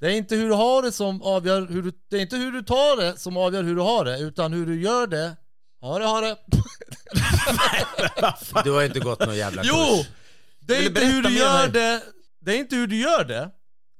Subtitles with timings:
[0.00, 1.92] Det är inte hur du har det som avgör hur du...
[2.10, 4.66] Det är inte hur du tar det som avgör hur du har det, utan hur
[4.66, 5.36] du gör det.
[5.80, 6.36] Ha det, ha det.
[8.64, 9.70] Du har inte gått någon jävla kurs.
[9.74, 10.04] Jo!
[10.60, 12.02] Det är inte hur du gör det.
[12.40, 13.50] Det är inte hur du gör det.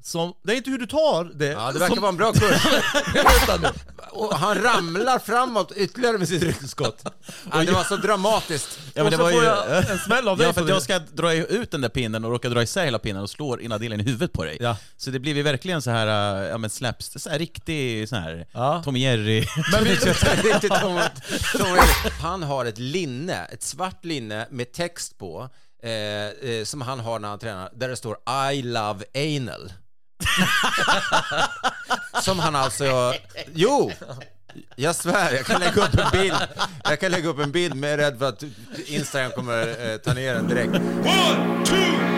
[0.02, 1.46] Som, det är inte hur du tar det.
[1.46, 2.66] Ja, det verkar som, vara en bra kurs.
[3.14, 3.68] Vänta nu.
[4.10, 7.02] Och han ramlar framåt ytterligare med sitt ryggskott.
[7.52, 8.78] Ja, det var så dramatiskt.
[8.94, 9.48] Ja, men det Och så var får ju...
[9.48, 12.30] jag en smäll av dig Ja, för jag ska dra ut den där pinnen och
[12.30, 14.56] råka dra isär hela pinnen och slår ena delen i huvudet på dig.
[14.60, 14.76] Ja.
[14.96, 16.06] Så det blir ju verkligen så här,
[16.42, 18.82] ja men slaps, så här riktig så här Ja.
[18.84, 19.46] Tom Jerry.
[19.72, 21.00] Men vi, Riktigt Tom,
[21.52, 22.12] Tom Erik.
[22.20, 25.48] Han har ett linne, ett svart linne med text på,
[25.82, 25.90] eh,
[26.50, 28.16] eh, som han har när han tränar, där det står
[28.52, 29.72] I love anal.
[32.22, 33.14] som han alltså,
[33.54, 33.92] jo!
[34.76, 36.36] Jag svär, jag kan lägga upp en bild.
[36.84, 38.42] Jag kan lägga upp en bild, men jag är rädd för att
[38.86, 40.74] Instagram kommer eh, ta ner den direkt.
[40.74, 42.17] one, two,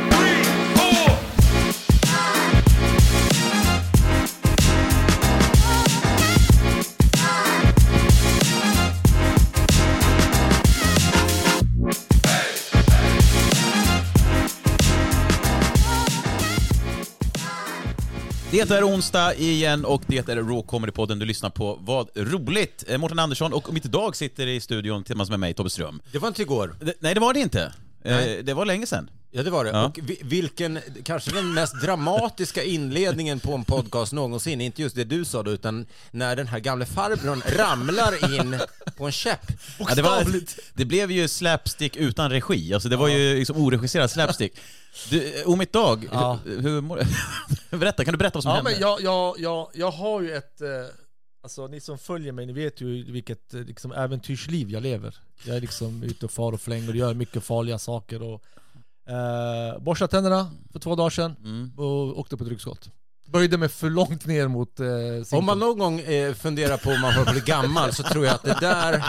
[18.51, 21.79] Det är onsdag igen och det är Raw Comedy-podden du lyssnar på.
[21.83, 22.85] Vad roligt!
[22.89, 26.03] Eh, Mårten Andersson och mitt idag sitter i studion tillsammans med mig, Tobbe Ström.
[26.13, 26.75] Det var inte igår.
[26.81, 27.73] Det- Nej, det var det inte.
[28.05, 28.43] Eh, Nej.
[28.43, 29.11] Det var länge sedan.
[29.33, 29.71] Ja, det var det.
[29.71, 29.85] Ja.
[29.87, 35.05] Och vi- vilken, kanske den mest dramatiska inledningen på en podcast någonsin, inte just det
[35.05, 38.59] du sa då, utan när den här gamle farbrorn ramlar in
[38.97, 39.47] på en käpp.
[39.79, 40.25] Ja, det, var,
[40.75, 44.53] det blev ju slapstick utan regi, alltså det var ju liksom oregisserad slapstick.
[45.11, 46.39] Du, om mitt dag, Ja.
[46.45, 47.07] hur, hur mår
[47.77, 48.71] Berätta, kan du berätta vad som ja, hände?
[48.71, 50.61] men jag, jag, jag, jag har ju ett...
[50.61, 50.69] Eh,
[51.43, 55.15] alltså ni som följer mig, ni vet ju vilket eh, liksom, äventyrsliv jag lever.
[55.45, 58.43] Jag är liksom ute och far och flänger och gör mycket farliga saker och...
[59.09, 61.73] Eh, borstade tänderna för två dagar sedan Mm.
[61.77, 62.91] och åkte på ryggskott.
[63.27, 67.01] Böjde mig för långt ner mot eh, Om man någon gång eh, funderar på om
[67.01, 69.05] man får bli gammal så tror jag att det där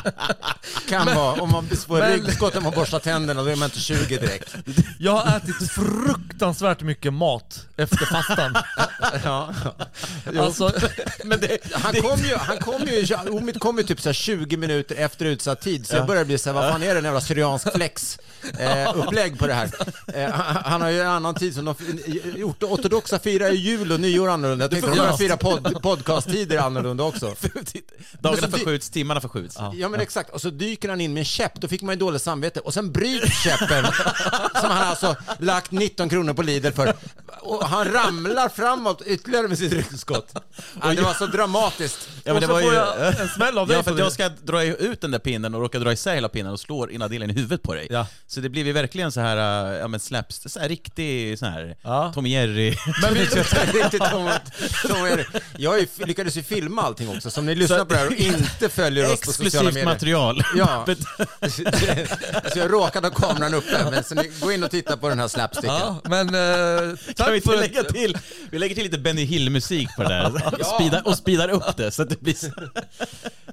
[0.89, 3.79] kan vara, om man får men- ryggskott och man borstar tänderna, då är man inte
[3.79, 4.55] 20 direkt.
[4.99, 8.55] Jag har ätit fruktansvärt mycket mat efter fastan.
[9.23, 9.53] Ja.
[10.39, 10.67] alltså,
[11.41, 14.95] det, han kom ju, han kom ju, Omid kom ju typ så här 20 minuter
[14.95, 17.21] efter utsatt tid, så jag började bli så här, vad fan är det en jävla
[17.21, 18.17] syriansk flex
[18.59, 18.93] eh,
[19.37, 19.69] på det här?
[20.13, 21.75] Eh, han, har ju en annan tid som de
[22.43, 24.63] ortodoxa firar ju jul och nyår annorlunda.
[24.63, 27.35] Jag tänkte de börjar fira pod, podcasttider annorlunda också.
[28.19, 29.57] Dagarna förskjuts, timmarna förskjuts.
[29.73, 31.99] Ja men exakt, och så dyker han in med en käpp, då fick man ju
[31.99, 32.59] dåligt samvete.
[32.59, 33.85] Och sen bryts käppen,
[34.61, 36.93] som han alltså lagt 19 kronor på Lidl för.
[37.41, 40.10] Och han ramlar framåt ytterligare med sitt ryggskott.
[40.81, 42.09] Ja, det var så dramatiskt.
[42.23, 42.77] Ja, men och det så var får ju...
[42.77, 44.03] jag en smäll av dig Ja, för på att det.
[44.03, 46.91] jag ska dra ut den där pinnen och råka dra isär hela pinnen och slår
[46.91, 47.87] ena delen i huvudet på dig.
[47.89, 48.07] Ja.
[48.27, 51.45] Så det blir ju verkligen så här, äh, ja men slaps, så här riktig så
[51.45, 52.11] här Ja.
[52.15, 52.75] Tom Jerry.
[53.01, 53.25] Men vi,
[53.99, 54.29] Tom,
[54.87, 55.27] Tom Erik.
[55.57, 58.69] Jag lyckades ju filma allting också, så om ni lyssnar på det här och inte
[58.69, 59.85] följer oss på sociala Exklusivt medier.
[59.85, 60.43] material.
[60.55, 60.85] Ja.
[62.53, 65.19] så jag råkade ha kameran uppe, men så ni, gå in och titta på den
[65.19, 65.75] här slapsticken.
[65.75, 68.17] ja, men eh, Kan vi tack inte för lägga till,
[68.51, 70.65] vi lägger till lite Benny Hill-musik på det där, Ja.
[70.65, 72.47] speedar, och speedar upp det så att det blir så...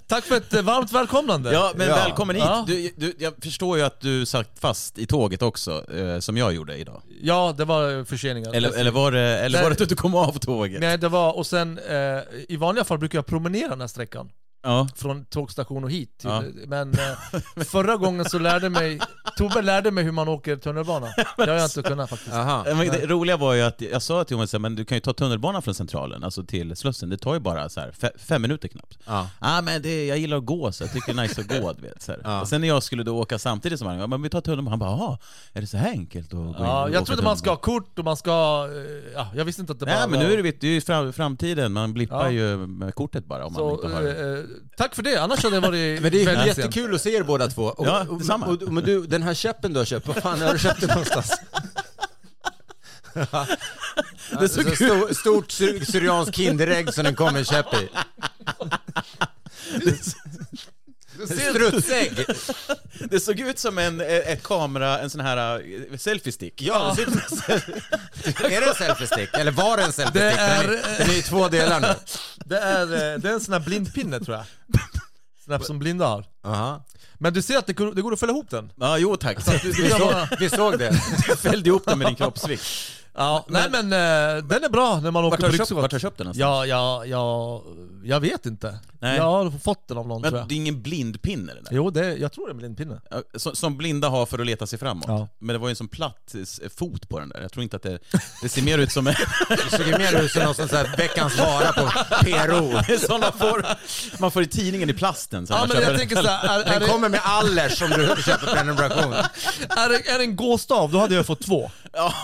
[0.06, 1.52] Tack för ett eh, varmt välkomnande.
[1.52, 1.94] Ja, men Ja.
[1.94, 2.44] välkommen hit.
[2.46, 2.64] Ja.
[2.66, 6.54] Du, du, jag förstår ju att du satt fast i tåget också, eh, som jag
[6.54, 7.02] gjorde idag.
[7.22, 8.52] Ja, det var förseningar.
[8.54, 10.80] Eller, eller, var, det, eller var det att du inte kom av tåget?
[10.80, 11.96] Nej, det var, och sen eh,
[12.48, 14.30] i vanliga fall brukar jag promenera den här sträckan.
[14.62, 14.88] Ja.
[14.96, 16.20] Från tågstation och hit.
[16.24, 16.42] Ja.
[16.66, 19.00] Men eh, förra gången så lärde mig
[19.36, 21.06] Tobbe lärde mig hur man åker tunnelbana.
[21.36, 22.32] Det har jag inte kunnat faktiskt.
[22.34, 22.64] Aha.
[22.66, 25.12] Men det roliga var ju att jag sa till honom men du kan ju ta
[25.12, 27.08] tunnelbanan från Centralen, alltså till Slussen.
[27.08, 28.98] Det tar ju bara så här, fe- fem minuter knappt.
[29.06, 29.28] Ja.
[29.38, 31.72] ah, men det, jag gillar att gå, så jag tycker det är nice att gå.
[31.72, 32.20] Du vet, så här.
[32.24, 32.46] Ja.
[32.46, 34.70] Sen när jag skulle då åka samtidigt som han, men vi tar tunnelbanan.
[34.70, 35.18] Han bara, jaha,
[35.52, 37.56] är det så här enkelt att gå in Ja, och jag trodde man ska ha
[37.56, 38.30] tunnelbana?" kort och man ska...
[38.72, 40.66] eh, Ja, jag visste inte att det bara Nej men nu är det, vet du,
[40.66, 42.30] det är ju fram, framtiden, man blippar Ja.
[42.30, 44.38] ju med kortet bara om man Så, inte har det.
[44.38, 44.44] eh,
[44.76, 47.22] tack för det, annars hade det varit Men det är väldigt jättekul att se er
[47.22, 47.62] båda två.
[47.64, 48.46] Och, Ja, detsamma.
[48.46, 50.80] och, och, men du, den här käppen du har köpt, vad fan har du köpt
[50.80, 51.32] den någonstans?
[54.30, 57.88] det är så stor, stort syr, syrianskt Kinderägg som den kommer en käpp i.
[61.26, 62.26] Strutsägg!
[63.10, 65.56] Det såg ut som en ett kamera, en sån här
[65.92, 66.62] eh, selfie-stick.
[66.62, 66.96] Ja,
[68.44, 69.28] är det en selfie-stick?
[69.34, 70.12] Eller var det en selfie-stick?
[70.12, 71.94] Det Den är- är, den är i två delar nu.
[72.44, 74.44] Det är, eh, det är en sån här blindpinne tror jag.
[75.44, 76.24] Sån här som blinda har.
[76.44, 76.84] Aha.
[77.20, 78.72] Men du ser att det går, det går att fälla ihop den.
[78.76, 79.44] Ja, jo tack.
[79.62, 80.90] Du, du Vi, såg, vi såg det.
[81.28, 82.62] Du fällde ihop den med din kroppsvikt.
[83.18, 85.70] Ja, nej men eh, den är bra när man åker Vart på har du köpt,
[85.70, 85.82] ryggskott.
[85.82, 86.40] vart har du köpt den någonstans?
[86.40, 87.62] Ja, ja, ja,
[88.04, 88.78] jag vet inte.
[89.00, 89.16] Nej.
[89.16, 90.48] Jag har fått den av någon tror Men jag.
[90.48, 91.62] det är ingen blindpinne där?
[91.70, 93.00] Jo, det, jag tror det är en blindpinne.
[93.36, 95.04] Som, som blinda har för att leta sig framåt.
[95.08, 95.28] Ja.
[95.38, 97.40] Men det var ju en sån platt eh, fot på den där.
[97.40, 97.98] Jag tror inte att det...
[98.42, 99.14] Det ser mer ut som en...
[99.48, 101.90] Det såg ju mer ut som någon sån här veckans vara på
[102.24, 102.98] PRO.
[103.06, 103.66] såna får,
[104.20, 105.46] man får i tidningen i plasten.
[105.46, 107.78] Så Ja, man men köper jag tänker såhär, är, är, Den det, kommer med allers
[107.78, 109.12] som du köper prenumeration.
[109.68, 111.70] är, det, är det en gåstav, då hade jag fått två.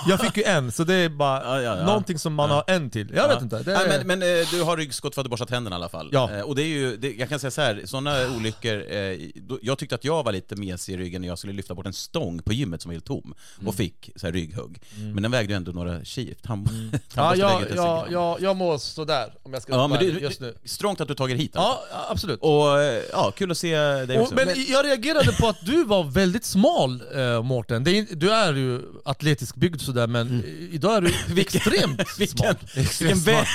[0.08, 1.84] Jag fick ju en, så det är bara Ja, ja, ja.
[1.86, 3.12] någonting som man har en till.
[3.14, 3.62] Jag vet inte.
[3.62, 5.88] Det är, men, men eh, du har ryggskott för att du borstat tänderna i alla
[5.88, 6.08] fall.
[6.12, 6.30] Ja.
[6.32, 9.58] Eh, Och det är ju, det, jag kan säga så här, sådana olyckor, eh, då,
[9.62, 11.92] jag tyckte att jag var lite mesig i ryggen när jag skulle lyfta bort en
[11.92, 13.68] stång på gymmet som var helt tom Mm.
[13.68, 14.80] och fick så här rygghugg.
[15.14, 16.34] Men den vägde ju ändå några kilo.
[16.42, 19.98] Tam, ja, tandborsten jag, jag, jag, jag mår sådär om jag ska Ja, vara men
[19.98, 20.54] ärlig du, just nu.
[20.64, 21.70] strångt att du tagit hit alltså.
[21.70, 22.40] Ja, ja, absolut.
[22.40, 24.34] Och eh, ja, kul att se dig Och, också.
[24.34, 27.84] men jag reagerade på att du var väldigt smal eh, Mårten.
[27.84, 31.00] Det är, in- du är ju atletisk byggd sådär men idag är
[31.34, 32.54] du extremt smal.
[32.76, 33.46] Vilken vä-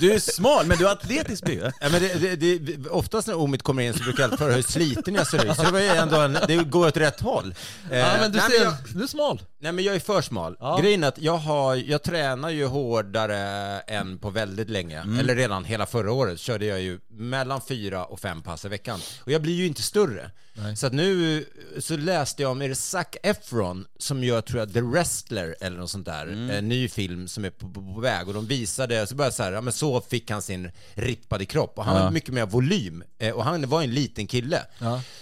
[0.00, 1.62] du är smal, men du är atletisk byggd.
[1.80, 4.54] Ja, men det, det, det, oftast när Omid kommer in så brukar jag alltid höra
[4.56, 7.20] hur sliten jag ser ut, så det var ju ändå en, det går åt rätt
[7.20, 7.54] håll.
[7.90, 9.42] Eh, Ja, men du, nej, ser, jag, du är smal.
[9.60, 10.56] nej men jag är för smal.
[10.60, 10.78] Ja.
[10.82, 13.38] Grejen är att jag, har, jag tränar ju hårdare
[13.80, 15.00] än på väldigt länge.
[15.00, 15.18] Mm.
[15.18, 19.00] Eller redan hela förra året körde jag ju mellan fyra och fem pass i veckan.
[19.20, 20.30] Och jag blir ju inte större.
[20.76, 21.44] Så att nu
[21.78, 24.80] så läste jag om, är det Zac Efron som gör, tror jag, The
[25.22, 26.50] Wrestler eller något sånt där, Mm.
[26.50, 28.28] en ny film som är på, på, på väg.
[28.28, 31.78] Och de visade, så började så här, ja men så fick han sin rippade kropp.
[31.78, 33.04] Och han har mycket mer volym.
[33.18, 34.62] Eh, och han var en liten kille.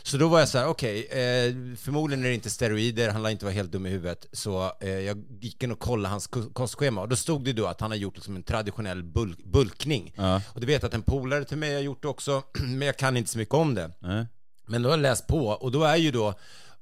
[0.02, 3.30] Så då var jag så här, okej, eh, förmodligen är det inte steroider, han lär
[3.30, 6.50] inte vara helt dum i huvudet, så eh, jag gick in och kollade hans ko-
[6.52, 7.00] kostschema.
[7.00, 10.12] Och då stod det då att han har gjort liksom en traditionell bulk, bulkning.
[10.54, 13.16] Och du vet att en polare till mig har gjort det också, men jag kan
[13.16, 13.90] inte så mycket om det.
[14.66, 16.34] Men då har jag läst på och då är ju då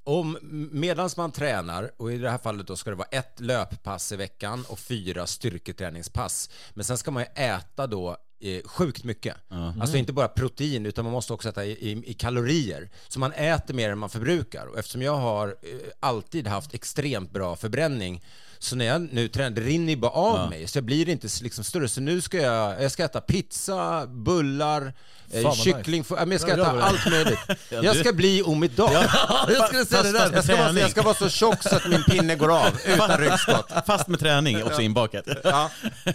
[0.08, 0.38] om
[0.72, 4.16] medans man tränar, och i det här fallet då ska det vara ett löppass i
[4.16, 6.50] veckan och fyra styrketräningspass.
[6.74, 9.36] Men sen ska man ju äta då eh, sjukt mycket.
[9.80, 12.90] Alltså inte bara protein utan man måste också äta i, i, i kalorier.
[13.08, 14.66] Så man äter mer än man förbrukar.
[14.66, 18.24] Och eftersom jag har eh, alltid haft extremt bra förbränning
[18.58, 21.28] så när jag nu tränar, det rinner ju bara av mig, så jag blir inte
[21.42, 21.88] liksom större.
[21.88, 24.92] Så nu ska jag, jag ska äta pizza, bullar,
[25.32, 27.38] eh, vad kyckling, ja, men jag ska Ja, äta allt möjligt.
[27.70, 28.92] Jag ska bli Omid Dag.
[29.48, 30.30] jag skulle säga det.
[30.34, 33.18] Jag ska, vara, jag ska vara så tjock så att min pinne går av utan
[33.18, 33.70] ryggskott.
[33.86, 35.24] Fast med träning också inbakat.
[35.44, 35.70] Ja.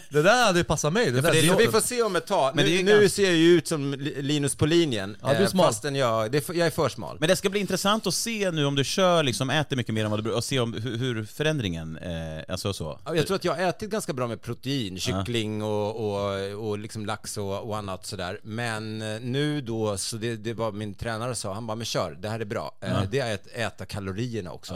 [0.09, 1.11] Det där hade passat mig.
[1.11, 2.55] Det där det vi får se om ett tag.
[2.55, 5.33] Men nu, är nu ser jag ju ut som Li- Linus på linjen, Ja, du
[5.35, 5.65] är eh, smal.
[5.65, 7.17] fastän jag, det jag är för smal.
[7.19, 10.05] Men det ska bli intressant att se nu om du kör, liksom äter mycket mer
[10.05, 12.99] än vad du brukar, och se om, hur, hur förändringen, eh, alltså så.
[13.05, 16.79] Ja, Jag tror att jag har ätit ganska bra med protein, kyckling och, och, och
[16.79, 18.39] liksom lax och, och annat sådär.
[18.43, 22.17] Men eh, nu då, så det, det var min tränare sa, han bara, men kör,
[22.21, 22.75] det här är bra.
[22.81, 24.73] Eh, Det är att äta kalorierna också.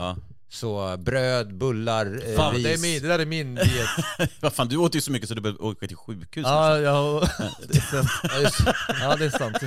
[0.50, 0.54] Ja.
[0.54, 2.64] Så bröd, bullar, eh, Fan, ris.
[2.64, 3.90] det, är min, det där är min diet.
[4.40, 6.44] Vad fan, du åt ju så mycket så du behöver åka till sjukhus.
[6.46, 7.24] ja, ja,
[7.70, 8.10] det är sant.
[8.24, 9.58] Ja, ja, det är sant.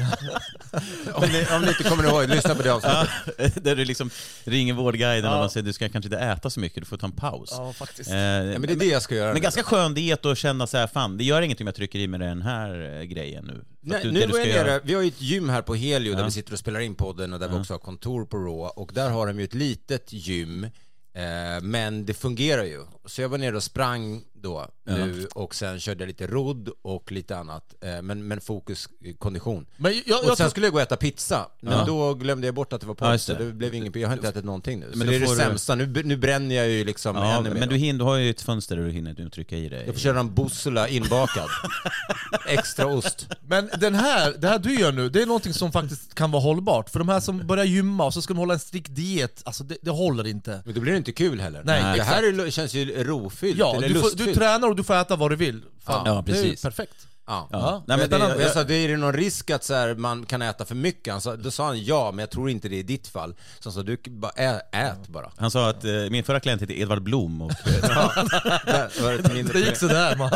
[1.14, 3.54] om, ni, om ni inte kommer ihåg, lyssna på det avsnittet.
[3.64, 4.10] Där du liksom
[4.44, 5.36] ringer Vårdguiden Ja.
[5.36, 7.48] och de säger du ska kanske inte äta så mycket, du får ta en paus.
[7.52, 8.10] Ja, faktiskt.
[8.10, 9.26] Eh, Ja, men det är det jag ska göra.
[9.26, 9.40] men nu.
[9.40, 12.06] ganska skön diet att känna så här, fan, det gör ingenting om jag trycker i
[12.08, 13.64] mig den här eh, grejen nu.
[13.82, 16.18] Nej, du- nu jag nere, göra- vi har ju ett gym här på Helio där
[16.20, 16.24] Ja.
[16.24, 18.90] vi sitter och spelar in podden och där vi också har kontor på Raw och
[18.94, 20.64] där har de ju ett litet gym
[21.14, 22.84] eh, men det fungerar ju.
[23.06, 27.12] Så jag var nere och sprang då nu och sen körde jag lite rodd och
[27.12, 27.74] lite annat.
[27.80, 29.66] Eh, Men, men fokus eh, kondition.
[29.76, 31.84] Men jag, jag, Och sen tror- skulle jag gå och äta pizza, men Ja.
[31.86, 33.44] då glömde jag bort att det var Ja, podd, just så det.
[33.46, 34.86] det blev ingen, jag har inte ätit någonting nu.
[34.92, 37.38] Så Men det då är det du- sämsta, nu, nu bränner jag ju liksom Ja,
[37.38, 37.60] ännu mer.
[37.60, 39.82] men du, hin, du har ju ett fönster där du hinner du trycka i dig.
[39.86, 41.48] Jag får köra en bussola inbakad.
[42.46, 43.26] Extra ost.
[43.46, 46.42] Men den här, det här du gör nu, det är någonting som faktiskt kan vara
[46.42, 46.90] hållbart.
[46.90, 49.64] För de här som börjar gymma och så ska de hålla en strikt diet, alltså
[49.64, 50.62] det, det håller inte.
[50.64, 51.62] Men då blir det inte kul heller.
[51.64, 54.28] Nej, det här är, känns ju rofyllt, Ja, eller du, får, lustfyllt.
[54.28, 55.62] du tränar och du får äta vad du vill.
[55.84, 56.94] Fan, Ja, Det är perfekt.
[57.26, 57.48] Ja.
[57.52, 57.58] Ja.
[57.58, 58.42] Ja, Nej, men det.
[58.42, 61.12] Jag sa, det är det någon risk att så här, man kan äta för mycket?
[61.12, 63.34] Han sa, då sa han ja, men jag tror inte det är i ditt fall.
[63.58, 65.30] Så han sa, du bara, ä, ät bara.
[65.36, 68.12] han sa att eh, min förra klient heter Edvard Blom och Ja,
[68.66, 70.30] där var det ett mindre Det gick sådär man.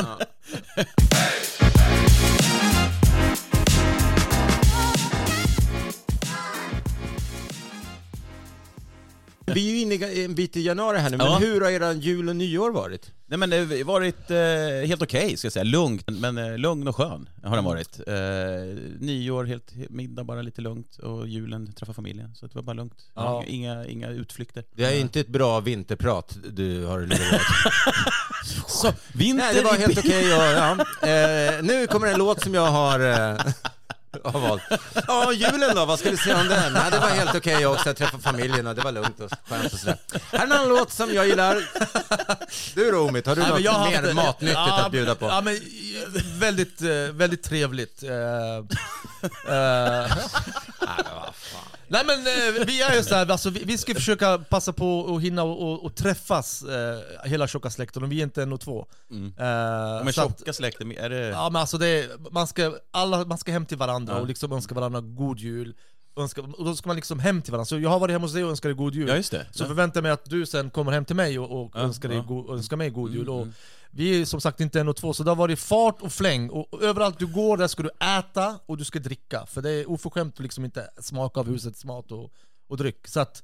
[9.46, 11.38] Vi är ju inne i en bit i januari här nu, men Ja.
[11.38, 13.10] hur har era jul och nyår varit?
[13.26, 16.88] Nej men det har varit eh, helt okej ska jag säga, lugnt, men eh, lugn
[16.88, 18.00] och skön har den varit.
[18.07, 18.14] Eh,
[18.99, 22.35] nyår, helt, middag bara lite lugnt och julen träffa familjen.
[22.35, 23.07] Så det var bara lugnt.
[23.14, 23.45] Ja.
[23.47, 24.64] Inga, inga utflykter.
[24.73, 27.43] Det är inte ett bra vinterprat du har levererat.
[28.66, 30.28] Så, vinter Nej, det var helt okej.
[30.28, 31.09] ja, ja.
[31.09, 33.40] eh, nu kommer en låt som jag har, eh,
[34.25, 34.62] har valt.
[35.06, 36.73] Ja, julen då, vad ska du säga om den?
[36.73, 37.88] Nej, det var helt okej också.
[37.88, 39.97] Jag träffade familjen och det var lugnt och skönt och sådär.
[40.33, 41.68] Här är en annan låt som jag giller.
[42.75, 45.14] Du då Omid, har du Nej, något har haft mer det- matnyttigt ja, att bjuda
[45.14, 45.26] på?
[45.26, 45.61] Ja, men, eh,
[46.38, 48.02] väldigt, eh, väldigt trevligt.
[48.02, 48.11] Eh,
[49.49, 50.09] Nej
[51.04, 55.43] men eh, vi är ju såhär, alltså, vi, vi ska försöka passa på att hinna
[55.43, 58.87] och, och, och träffas eh, hela tjocka släkten, och vi är inte en och två.
[59.11, 59.26] Mm.
[59.26, 61.29] Eh, Men så att- tjocka släkten, är det...
[61.29, 64.21] Ja men alltså det är, man, ska, alla, man ska hem till varandra Ja.
[64.21, 65.75] och liksom önska varandra god jul.
[66.17, 67.67] Önska, och då ska man liksom hem till varandra.
[67.67, 69.09] Så jag har varit hemma hos dig och önskat dig god jul.
[69.09, 69.47] Ja just det.
[69.50, 72.19] Så förväntar jag mig att du sen kommer hem till mig och, och önskar, dig
[72.19, 72.25] ja.
[72.25, 73.21] go, önskar mig god jul.
[73.23, 73.55] Mm, Och mm.
[73.96, 76.50] Vi är som sagt inte en och två, så det har varit fart och fläng.
[76.50, 79.46] Och, överallt du går där ska du äta och du ska dricka.
[79.46, 82.30] För det är oförskämt att liksom inte smaka av husets mat och,
[82.68, 83.08] och dryck.
[83.08, 83.42] Så att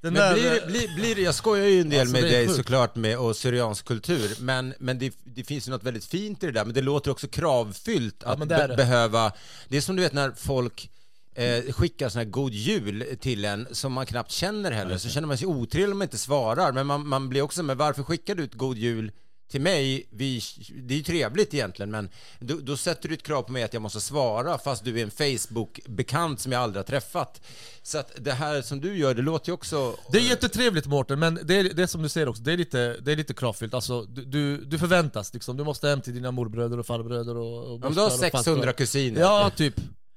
[0.00, 2.28] den Men där, blir, blir, blir det, jag skojar ju en del Alltså, med det
[2.28, 2.56] dig sjukt.
[2.56, 6.46] såklart med och syriansk kultur, men, men det, det finns ju något väldigt fint i
[6.46, 8.76] det där, men det låter också kravfyllt Ja, att men det be- det.
[8.76, 9.32] behöva,
[9.68, 10.90] det är som du vet när folk
[11.34, 15.28] eh, skickar sån här god jul till en som man knappt känner heller, så känner
[15.28, 18.34] man sig otrevlig om man inte svarar, men man, man blir också med varför skickar
[18.34, 19.12] du ett god jul
[19.48, 20.40] till mig, vi,
[20.82, 22.08] det är ju trevligt egentligen, men
[22.40, 25.02] då, då sätter du ett krav på mig att jag måste svara fast du är
[25.02, 27.40] en Facebook-bekant som jag aldrig har träffat.
[27.82, 29.96] Så att det här som du gör, det låter ju också...
[30.12, 32.96] Det är jättetrevligt Mårten, men det är, det som du säger också, det är lite,
[33.00, 33.74] det är lite kravfyllt.
[33.74, 37.74] Alltså, du, du, förväntas liksom, du måste hem till dina morbröder och farbröder och, och
[37.74, 38.72] Om du har mostrar och 600 fastrar.
[38.72, 39.20] kusiner.
[39.20, 39.74] Ja, typ.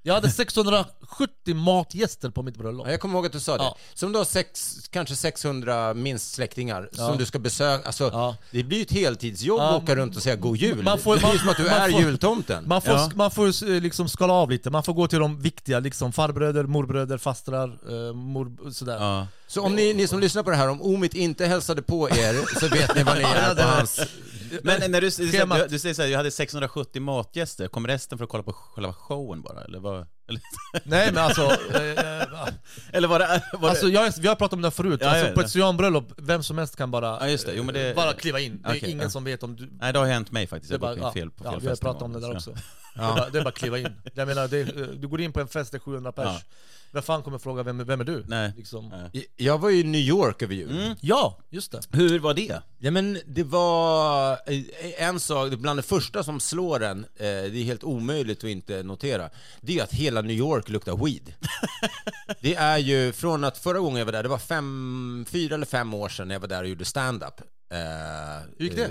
[0.10, 2.88] Jag hade 670 matgäster på mitt bröllop.
[2.88, 3.64] Ja, jag kommer ihåg att du sa det.
[3.64, 3.78] Ja.
[3.94, 7.08] Så om du har sex, kanske 600 minst släktingar Ja.
[7.08, 8.36] som du ska besöka, alltså Ja.
[8.52, 9.70] det blir ju ett heltidsjobb Ja.
[9.78, 10.84] att åka runt och säga god jul.
[10.84, 12.68] Man får- det blir ju man- som att du man är får- jultomten.
[12.68, 13.12] Man får, Ja.
[13.16, 16.64] man får eh, liksom skala av lite, man får gå till de viktiga, liksom farbröder,
[16.64, 18.98] morbröder, fastrar, eh, mor, sådär.
[19.00, 19.28] Ja.
[19.48, 22.60] Så om ni, ni som lyssnar på det här, om Omid inte hälsade på er
[22.60, 24.00] så vet ni vad ni är på hans...
[24.64, 28.32] Men när du, du, du, säger såhär, jag hade 670 matgäster, kom resten för att
[28.32, 29.64] kolla på själva showen bara?
[29.64, 30.08] Eller vad?
[30.30, 30.42] Eller,
[30.84, 31.42] Nej men alltså,
[31.74, 32.48] eh, eh,
[32.92, 33.44] eller var det...
[33.54, 36.14] Var alltså jag, vi har pratat om det här förut, Ja, alltså, på ett syrianbröllop,
[36.18, 37.72] vem som helst kan bara, Ja, det.
[37.72, 38.62] Det- bara kliva in.
[38.62, 39.10] Det är ingen ja.
[39.10, 39.70] som vet om du...
[39.72, 40.72] Nej, det har hänt mig faktiskt.
[40.72, 42.36] Jag bara, bokade ja, fel på fel ja, vi har pratat om det där så-
[42.36, 42.52] också.
[42.96, 44.02] Det, är bara, det är bara kliva in.
[44.14, 46.42] Jag menar, är- du går in på en fest, det är 700 pers.
[46.92, 48.26] Vem fan kommer fråga, vem, vem är du?
[48.28, 48.54] Nej.
[48.58, 48.90] Liksom.
[48.90, 49.26] Nej.
[49.38, 50.72] Jag var ju i New York över jul.
[50.72, 50.96] Mm.
[51.02, 51.82] Ja, just det.
[51.92, 52.62] Hur var det?
[52.78, 57.58] Ja men det var eh, en sak, bland det första som slår en, eh, det
[57.58, 59.30] är helt omöjligt att inte notera,
[59.62, 61.34] det är att hela New York luktar weed.
[62.42, 65.66] Det är ju från att förra gången jag var där, det var fem, fyra eller
[65.66, 67.42] fem år sedan när jag var där och gjorde stand-up.
[67.72, 67.78] Eh,
[68.58, 68.90] Hur gick det?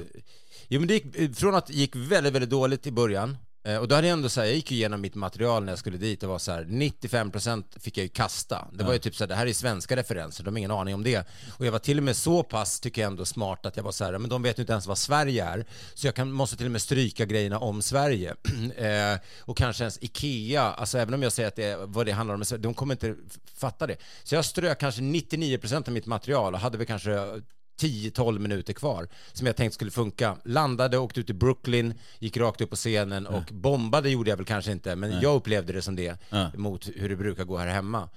[0.68, 3.36] Jo men det gick, från att det gick väldigt, väldigt dåligt i början,
[3.76, 5.78] och då hade jag ändå så här, jag gick ju igenom mitt material när jag
[5.78, 8.68] skulle dit, det var så här 95% fick jag ju kasta.
[8.72, 10.94] Det var ju typ så här, det här är svenska referenser, de har ingen aning
[10.94, 11.28] om det.
[11.58, 13.92] Och jag var till och med så pass, tycker jag ändå, smart att jag var
[13.92, 15.66] så här, men de vet ju inte ens vad Sverige är.
[15.94, 18.34] Så jag kan, måste till och med stryka grejerna om Sverige.
[18.76, 22.12] eh, och kanske ens Ikea, alltså även om jag säger att det är, vad det
[22.12, 23.14] handlar om, de kommer inte
[23.54, 23.96] fatta det.
[24.22, 27.40] Så jag strök kanske 99% av mitt material och hade väl kanske
[27.80, 30.36] 10-12 minuter kvar som jag tänkte skulle funka.
[30.44, 34.46] Landade, åkte ut till Brooklyn, gick rakt upp på scenen och bombade gjorde jag väl
[34.46, 36.50] kanske inte, men jag upplevde det som det Ja.
[36.56, 38.08] mot hur det brukar gå här hemma.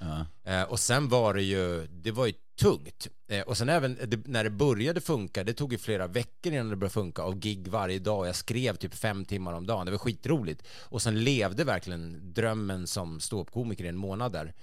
[0.44, 3.08] Eh, och sen var det ju, det var ju tungt.
[3.28, 6.70] Eh, och sen även det, när det började funka, det tog ju flera veckor innan
[6.70, 8.28] det började funka av gig varje dag.
[8.28, 10.64] Jag skrev typ fem timmar om dagen, det var skitroligt.
[10.80, 14.54] Och sen levde verkligen drömmen som ståuppkomiker i en månad där.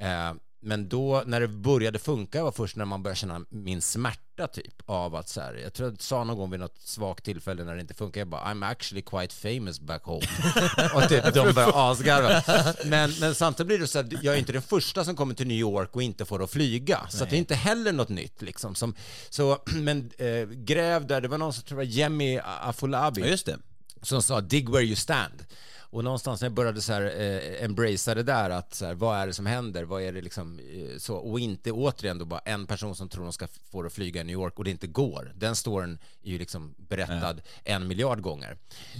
[0.00, 4.46] Eh, men då, när det började funka var först när man började känna min smärta
[4.46, 7.64] typ av att så här, jag tror jag sa någon gång vid något svagt tillfälle
[7.64, 10.26] när det inte funkar, jag bara I'm actually quite famous back home.
[10.94, 12.42] och typ de började asgarva.
[12.84, 15.46] Men, men samtidigt blir det så här, jag är inte den första som kommer till
[15.46, 17.00] New York och inte får att flyga.
[17.08, 18.74] Så att det är inte heller något nytt liksom.
[18.74, 18.94] Som,
[19.28, 23.20] så, men äh, gräv där, det var någon som tror jag var Jemmy Afolabi.
[23.20, 23.58] Ja, just det.
[24.02, 25.44] Som sa dig where you stand.
[25.90, 29.18] Och någonstans när jag började så här, eh, embracea det där, att så här, vad
[29.18, 32.40] är det som händer, vad är det liksom eh, så, och inte återigen då bara
[32.40, 34.70] en person som tror de ska få det att flyga i New York och det
[34.70, 35.32] inte går.
[35.36, 38.56] Den storyn är ju liksom berättad en miljard gånger.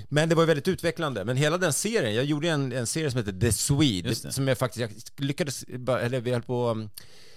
[0.09, 3.19] Men det var väldigt utvecklande, men hela den serien, jag gjorde en, en serie som
[3.19, 6.89] heter The Swede, som jag faktiskt, jag lyckades, eller vi höll på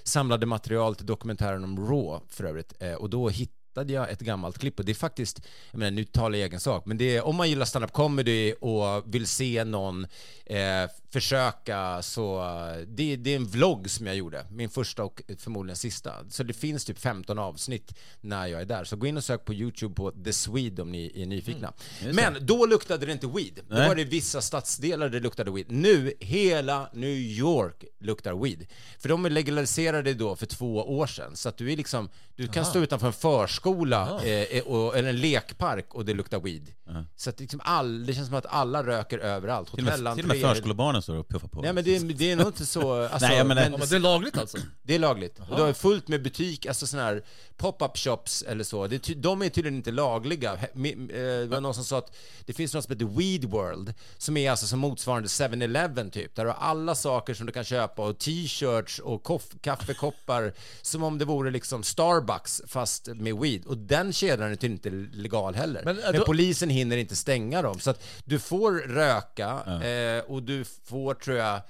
[0.03, 4.19] samlade material till dokumentären om Raw för övrigt, eh, och då hittade hittade jag ett
[4.19, 7.17] gammalt klipp och det är faktiskt, jag menar nu talar jag egen sak, men det
[7.17, 10.07] är om man gillar stand-up comedy och vill se någon
[10.45, 15.22] eh, försöka så, eh, det, det är en vlogg som jag gjorde, min första och
[15.38, 16.13] förmodligen sista.
[16.30, 18.84] Så det finns typ 15 avsnitt när jag är där.
[18.84, 21.74] Så gå in och sök på YouTube på The Swede om ni är nyfikna.
[22.13, 23.60] men då luktade det inte weed.
[23.70, 23.88] Då Nej.
[23.88, 25.65] var det vissa stadsdelar det luktade weed.
[25.72, 28.68] Nu, hela New York luktar weed.
[29.00, 31.36] För de legaliserade det då för två år sedan.
[31.36, 35.20] Så att du är liksom, du kan stå utanför en förskola eh, och, eller en
[35.20, 36.74] lekpark och det luktar weed.
[37.15, 39.75] Så att liksom all, det känns som att alla röker överallt.
[39.75, 41.00] Till och med, till och med Hotellentréer.
[41.01, 41.62] Förskolebarnen står och puffar på.
[41.62, 44.38] Nej men det, det är nog inte så, alltså, Nej, Ja, men det är lagligt
[44.38, 44.58] alltså?
[44.84, 45.39] det är lagligt.
[45.50, 47.24] Och du har fullt med butik, alltså sådana här
[47.58, 48.88] pop-up shops eller så.
[48.88, 50.53] Det är de är tydligen inte lagliga.
[50.53, 52.15] Eh, Det var någon som sa att
[52.46, 56.36] det finns något som heter Weed World, som är alltså som motsvarande 7-Eleven typ.
[56.36, 59.27] Där du har alla saker som du kan köpa och t-shirts och
[59.62, 63.65] kaffekoppar som om det vore liksom Starbucks fast med weed.
[63.65, 65.81] Och den kedjan är tydligen inte legal heller.
[65.86, 67.79] Men, Men, eh, då- polisen hinner inte stänga dem.
[67.79, 69.50] Så att du får röka
[69.88, 71.62] eh, och du får, tror jag,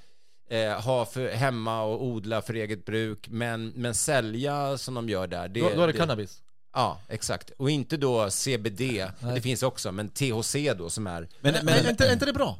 [0.49, 5.27] eh, ha för, hemma och odla för eget bruk, men, men sälja som de gör
[5.27, 5.47] där.
[5.47, 6.41] Det, Då, då är det cannabis?
[6.73, 7.51] Ja, exakt.
[7.57, 8.81] Och inte då CBD,
[9.35, 11.21] det finns också, men THC då som är...
[11.41, 12.57] Men, Men, men, är, inte, är inte det bra?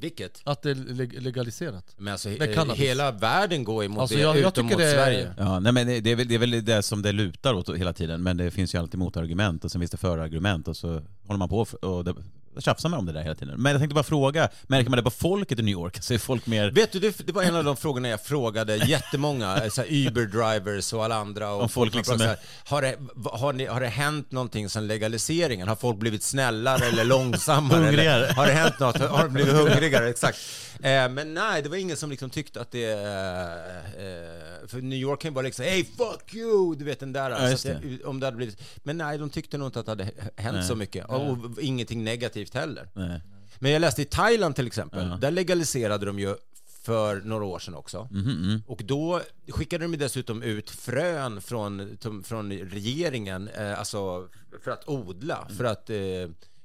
[0.00, 0.40] Vilket?
[0.44, 1.94] Att det är leg- legaliserat?
[1.96, 5.34] Men alltså, Det hela världen går emot Alltså, det, jag- jag utom mot det Sverige.
[5.38, 7.68] Ja, nej, men det det är, väl, det är väl det som det lutar åt
[7.76, 10.88] hela tiden, men det finns ju alltid motargument och sen finns det förargument och så
[11.26, 12.14] håller man på och- det,
[12.58, 13.62] tjafsar man om det där hela tiden.
[13.62, 16.02] Men jag tänkte bara fråga, märker man det på folket i New York?
[16.02, 16.70] Så är folk mer...
[16.70, 20.94] Vet du, det, det var en av de frågorna jag frågade jättemånga, så här Uber-drivers
[20.94, 21.52] och alla andra.
[21.52, 25.68] Och Om folk liksom här, har, det, har, ni, har det hänt någonting sen legaliseringen?
[25.68, 27.78] Har folk blivit snällare eller långsammare?
[27.84, 28.24] Hungrigare.
[28.24, 29.00] Eller, har det hänt något?
[29.00, 30.08] Har de blivit hungrigare?
[30.08, 30.38] Exakt.
[30.82, 32.84] Eh, men nej, det var ingen som liksom tyckte att det...
[32.84, 36.74] Eh, eh, för New York kan ju bara liksom, hey fuck you!
[36.74, 37.30] Du vet den där.
[37.30, 39.80] Ja, just så att det, om det hade blivit, men nej, de tyckte nog inte
[39.80, 40.04] att det hade
[40.36, 40.64] hänt Nej.
[40.64, 41.04] så mycket.
[41.04, 42.88] Och, och ingenting negativt heller.
[42.94, 43.22] Nej.
[43.58, 45.16] Men jag läste i Thailand till exempel, Ja.
[45.16, 46.36] där legaliserade de ju
[46.82, 48.08] för några år sedan också.
[48.10, 54.28] Mhm, Och då skickade de dessutom ut frön från, från regeringen, eh, alltså
[54.64, 55.96] för att odla, för att eh,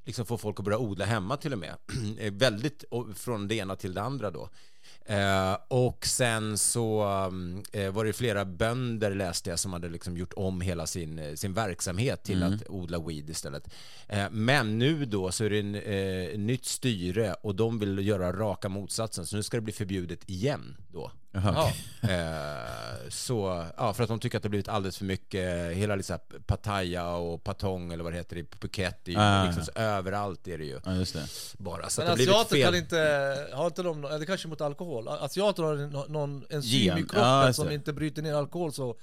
[0.05, 1.75] liksom få folk att börja odla hemma till och med.
[2.19, 2.83] Eh, Väldigt
[3.15, 4.49] från det ena till det andra då.
[5.05, 10.17] Eh, och sen så um, eh, var det flera bönder läste jag som hade liksom
[10.17, 13.69] gjort om hela sin, eh, sin verksamhet till att odla weed istället.
[14.07, 18.33] Eh, men nu då så är det en, eh, nytt styre och de vill göra
[18.33, 21.11] raka motsatsen så nu ska det bli förbjudet igen då.
[21.33, 21.71] Jaha.
[22.03, 26.17] Eh, så, ja, för att de tycker att det blivit alldeles för mycket, hela liksom
[26.45, 29.45] Pattaya och Patong eller vad det heter i Phuket, i, Ah.
[29.45, 31.25] liksom, så överallt är det ju Ja, just det.
[31.63, 31.89] bara.
[31.89, 32.63] Så Men att det asiater fel.
[32.65, 36.97] kan inte, har inte de, eller kanske mot alkohol, asiater har en- någon enzym Gen.
[36.97, 38.95] i kroppen Ja, just som inte bryter ner alkohol så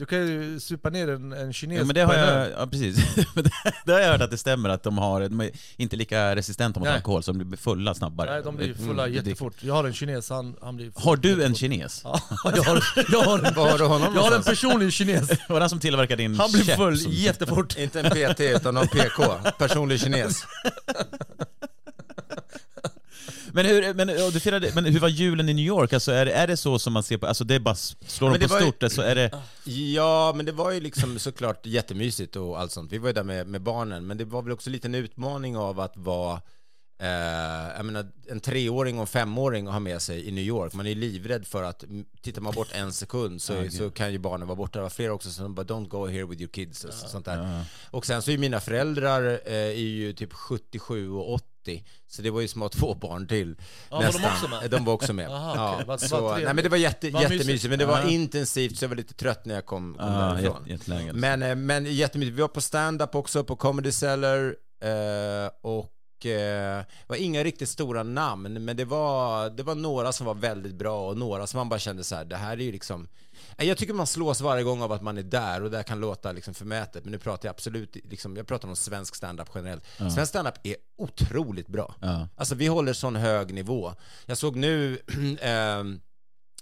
[0.00, 2.66] du kan ju supa ner en, en kines Ja, men det har en jag, ja,
[2.66, 2.96] precis.
[3.84, 6.80] Det, har jag hört att det stämmer, att de, har, de är inte lika resistenta
[6.80, 6.96] mot Nej.
[6.96, 8.30] alkohol, så de blir fulla snabbare.
[8.30, 9.54] Nej, de blir fulla Mm, jättefort.
[9.60, 11.58] Jag har en kines, han, han blir full Har du en jättefort.
[11.58, 12.00] kines?
[12.04, 12.20] Ja,
[12.56, 15.28] jag har, jag har, en, har honom jag har en personlig kines.
[15.48, 17.76] Var det han som tillverkar din Han blir full som- jättefort.
[17.78, 19.22] Inte en PT utan någon PK,
[19.58, 20.44] personlig kines.
[23.52, 25.92] Men hur, men, du firade, men hur var julen i New York?
[25.92, 28.30] Alltså, är, det- är det så som man ser på, alltså det är bara slår
[28.30, 29.30] Ja, de men på var ju- stort, alltså är det...
[29.64, 32.92] Ja, men det var ju liksom såklart jättemysigt och allt sånt.
[32.92, 35.56] Vi var ju där med, med barnen, men det var väl också lite en utmaning
[35.56, 36.40] av att vara
[37.00, 40.72] Eh, jag menar, en treåring och en femåring att ha med sig i New York.
[40.74, 41.84] Man är livrädd för att,
[42.22, 44.78] tittar man bort en sekund så, så kan ju barnen vara borta.
[44.78, 47.64] Det var flera också som bara “Don't go here with your kids” och sånt där.
[47.90, 52.30] Och sen så är mina föräldrar eh, är ju typ 77 och 80, så det
[52.30, 53.56] var ju som att ha två barn till.
[53.90, 54.70] Ja, var de också med?
[54.70, 55.28] De var också med.
[55.28, 55.76] Aha, ja.
[55.76, 57.32] Vad- vad så, nej, men det var jätte, mysigt.
[57.32, 60.18] jättemysigt, men det var intensivt så jag var lite trött när jag kom, kom Ja,
[60.20, 60.56] därifrån.
[60.66, 61.12] jätte- jätteläge.
[61.12, 62.36] Men, eh, men jättemysigt.
[62.36, 65.92] Vi var på stand-up också på Comedy Cellar eh, och
[66.28, 70.74] det var inga riktigt stora namn, men det var, det var några som var väldigt
[70.74, 73.08] bra och några som man bara kände så här, det här är ju liksom
[73.58, 76.00] Nej, Jag tycker man slås varje gång av att man är där och det kan
[76.00, 79.84] låta liksom förmätet, men nu pratar jag absolut, liksom, jag pratar om svensk standup generellt.
[79.96, 81.94] Svensk standup är otroligt bra.
[82.00, 82.28] Ja.
[82.36, 83.94] Alltså vi håller sån hög nivå.
[84.26, 84.98] Jag såg nu,
[85.40, 86.00] ehm,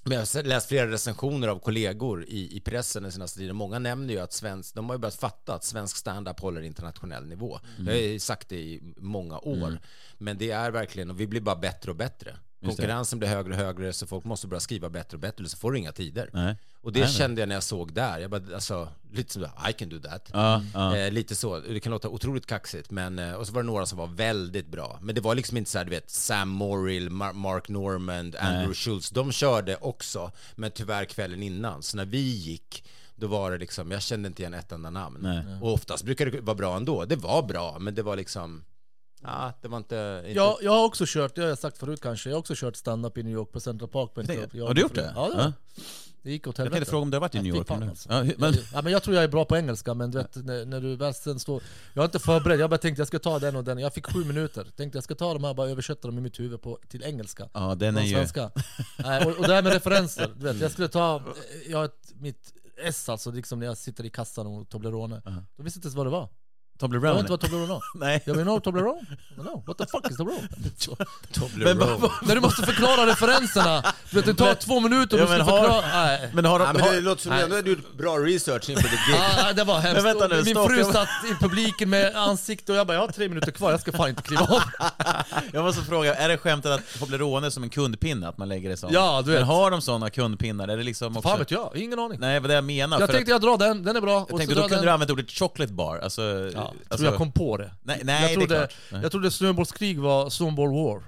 [0.08, 3.56] men jag har läst flera recensioner av kollegor i, i pressen den senaste tiden.
[3.56, 7.26] Många nämner ju att svensk, de har ju börjat fatta att svensk standup håller internationell
[7.26, 7.60] nivå.
[7.78, 9.78] Jag har sagt det i många år.
[10.18, 12.36] Men det är verkligen, och vi blir bara bättre och bättre.
[12.64, 15.72] Konkurrensen blir högre och högre så folk måste börja skriva bättre och bättre så får
[15.72, 16.30] du inga tider.
[16.32, 16.56] Nej.
[16.80, 17.16] Och det Nej, nej.
[17.18, 18.18] kände jag när jag såg där.
[18.18, 20.30] Jag bara, alltså, lite som I can do that.
[20.32, 20.96] Ja, ja.
[20.96, 21.58] Eh, lite så.
[21.60, 24.66] Det kan låta otroligt kaxigt, men eh, och så var det några som var väldigt
[24.66, 24.98] bra.
[25.02, 28.74] Men det var liksom inte så här, du vet, Sam Morrill, Mar- Mark Normand, Andrew
[28.74, 29.10] Schultz.
[29.10, 31.82] De körde också, men tyvärr kvällen innan.
[31.82, 32.84] Så när vi gick,
[33.16, 35.18] då var det liksom, jag kände inte igen ett enda namn.
[35.20, 35.44] Nej.
[35.62, 37.04] Och oftast brukar det vara bra ändå.
[37.04, 38.64] Det var bra, men det var liksom,
[39.22, 40.22] ja, det var inte...
[40.26, 42.54] inte Jag, jag har också kört, det har jag sagt förut kanske, jag har också
[42.56, 44.50] kört stand-up i New York på Central Park på klubb.
[44.52, 45.12] Jag har du gjort det?
[45.16, 45.52] Ja, det, Ja.
[46.22, 46.76] det gick åt Jag helvete.
[46.76, 47.66] tänkte fråga om du har varit i New York.
[47.68, 48.08] fan, alltså.
[48.12, 50.64] Ja, men, Ja, men jag tror jag är bra på engelska, men du vet, när,
[50.64, 51.62] när du väl sen står...
[51.94, 53.78] Jag har inte förberett, jag bara tänkte jag ska ta den och den.
[53.78, 54.66] Jag fick sju minuter.
[54.76, 57.48] Tänkte jag ska ta de här bara översätta dem i mitt huvud på, till engelska.
[57.52, 58.14] ja, den är ju...
[58.14, 58.50] svenska.
[58.98, 61.22] Nej, och, och det här med referenser, du vet, jag skulle ta,
[61.68, 62.52] jag mitt
[62.84, 65.22] S alltså, liksom när jag sitter i kassan och Toblerone.
[65.56, 66.28] De visste inte ens vad det var.
[66.80, 67.20] Jag vet Toblerone?
[67.20, 67.82] inte vad Toblerone var.
[67.94, 68.22] Nej.
[68.24, 69.00] Jag vill know Toblerone?
[69.36, 70.48] No, what the fuck is Toblerone?
[70.76, 70.96] Så.
[72.26, 75.44] Men, du måste förklara referenserna, du vet, det tar två minuter och Ja, du ska
[75.44, 76.04] men har- förklara...
[76.06, 76.30] Nej.
[76.34, 76.64] men har de...
[76.64, 79.16] Ja, men har, det låter som att du har gjort bra research inför ditt gig.
[79.46, 79.94] Ah, det var hemskt.
[79.94, 83.08] Men vänta nu, Min fru satt i publiken med ansikte och jag bara, jag har
[83.08, 84.62] tre minuter kvar, jag ska fan inte kliva av.
[85.52, 88.28] Jag måste fråga, är det skämtet att Toblerone är som en kundpinne?
[88.28, 88.92] Att man lägger det som?
[88.92, 89.40] Ja, du vet.
[89.40, 90.68] Men har de sådana kundpinnar?
[90.68, 91.28] Är det liksom också...
[91.28, 92.18] Fan vet jag, ingen aning.
[92.20, 93.00] Nej, vad det jag menar.
[93.00, 94.20] Jag tänkte jag drar den, den är bra.
[94.20, 95.98] att, jag tänkte, då kunde du använt ordet chocolate bar.
[95.98, 96.22] Alltså,
[96.68, 97.70] Ja, alltså, tror jag kom på det.
[97.82, 98.76] Nej, nej jag, det trodde, är klart.
[98.92, 99.02] Nej.
[99.02, 101.02] jag trodde snöbollskrig var snowball war.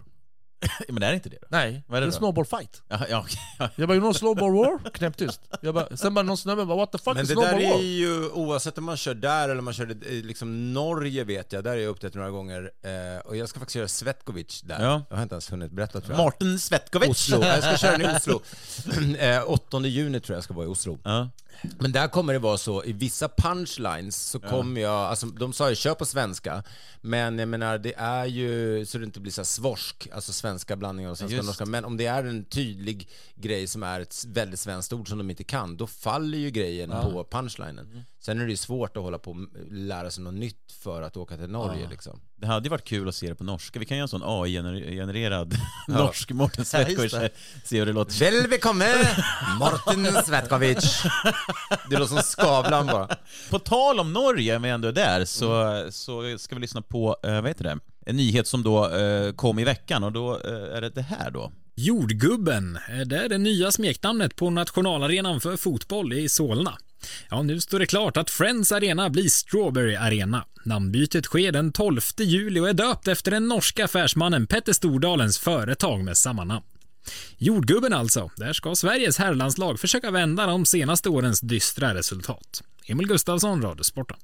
[0.88, 1.46] Men det är inte det då?
[1.50, 2.82] Nej, Vad är det det är snowball fight.
[2.88, 3.26] Ja, ja,
[3.58, 3.68] ja.
[3.76, 4.90] Jag bara, you know snowball war?
[4.94, 5.40] Knäpptyst.
[5.60, 7.62] Jag bara, sen bara någon snubbe bara, what the fuck Men is det där snowball
[7.62, 7.80] är war?
[7.80, 11.64] ju, oavsett om man kör där eller om man kör i liksom Norge vet jag,
[11.64, 12.70] där har jag upptäckt några gånger.
[12.82, 14.84] Eh, och jag ska faktiskt göra Svetkovic där.
[14.84, 15.02] Ja.
[15.10, 16.24] Jag har inte ens hunnit berätta tror jag.
[16.24, 17.08] Martin Svetkovic.
[17.08, 18.42] Oslo, jag ska köra den i Oslo.
[19.18, 20.98] eh, 8 juni tror jag ska vara i Oslo.
[21.04, 21.28] Ja.
[21.78, 25.70] Men där kommer det vara så, i vissa punchlines så kommer jag, alltså de sa
[25.70, 26.62] ju kör på svenska,
[27.00, 31.10] men jag menar det är ju så det inte blir så svorsk, alltså svenska blandningar
[31.10, 34.60] av svenska och norska, men om det är en tydlig grej som är ett väldigt
[34.60, 38.04] svenskt ord som de inte kan, då faller ju grejen på punchlinen.
[38.22, 39.36] Sen är det ju svårt att hålla på och
[39.70, 42.20] lära sig något nytt för att åka till Norge liksom.
[42.36, 43.78] Det hade ju varit kul att se det på norska.
[43.78, 45.54] Vi kan göra en sån AI-genererad
[45.88, 47.12] norsk Ja, just Svetkovic.
[47.12, 47.30] det.
[47.64, 48.18] Se hur det låter.
[48.20, 48.86] Väl bekomme
[49.58, 51.02] Martin Svetkovic.
[51.90, 53.16] Det låter som Skavlan bara.
[53.50, 57.16] På tal om Norge, om vi ändå är där, så, så ska vi lyssna på,
[57.22, 57.78] eh, vad heter det?
[58.06, 61.30] En nyhet som då eh, kom i veckan och då eh, är det det här
[61.30, 61.52] då.
[61.74, 66.78] Jordgubben, det är det nya smeknamnet på nationalarenan för fotboll i Solna.
[67.30, 70.44] Ja, nu står det klart att Friends Arena blir Strawberry Arena.
[70.64, 76.04] Namnbytet sker den 12 juli och är döpt efter den norska affärsmannen Petter Stordalens företag
[76.04, 76.64] med samma namn.
[77.38, 82.62] Jordgubben alltså, där ska Sveriges herrlandslag försöka vända de senaste årens dystra resultat.
[82.86, 84.16] Emil Gustafsson, Radiosporten.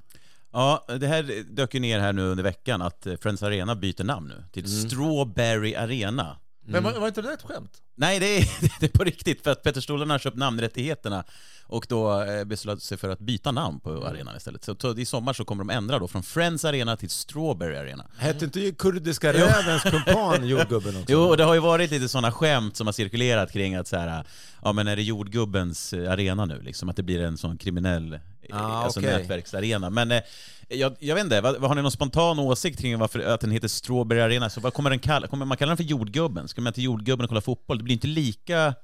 [0.52, 4.04] Ja, det här dök ju ner här nu under veckan att eh, Friends Arena byter
[4.04, 6.36] namn nu till Strawberry Arena.
[6.66, 7.83] Men var, var inte det ett skämt?
[7.94, 8.48] Nej, det är,
[8.81, 11.24] det är på riktigt för att Petter Stordalen har köpt namnrättigheterna
[11.68, 14.64] och då eh, beslöt sig för att byta namn på arenan istället.
[14.64, 18.07] Så, så i sommar så kommer de ändra då från Friends Arena till Strawberry Arena.
[18.18, 21.12] Hette inte ju kurdiska rävens kumpan jordgubben också?
[21.12, 23.96] Jo, och det har ju varit lite sådana skämt som har cirkulerat kring att så
[23.96, 24.24] här,
[24.62, 26.88] ja men är det jordgubbens eh, arena nu liksom?
[26.88, 28.18] Att det blir en sån kriminell
[28.52, 29.18] Ah, alltså okej.
[29.18, 29.90] nätverksarena.
[29.90, 30.22] Men eh,
[30.68, 33.50] jag, jag vet inte, vad, vad har ni någon spontan åsikt kring varför att den
[33.50, 34.50] heter Strawberry Arena?
[34.50, 36.48] Så vad kommer den kalla, kommer man kalla den för jordgubben?
[36.48, 37.78] Ska man till jordgubben och kolla fotboll?
[37.78, 38.74] Det blir inte lika...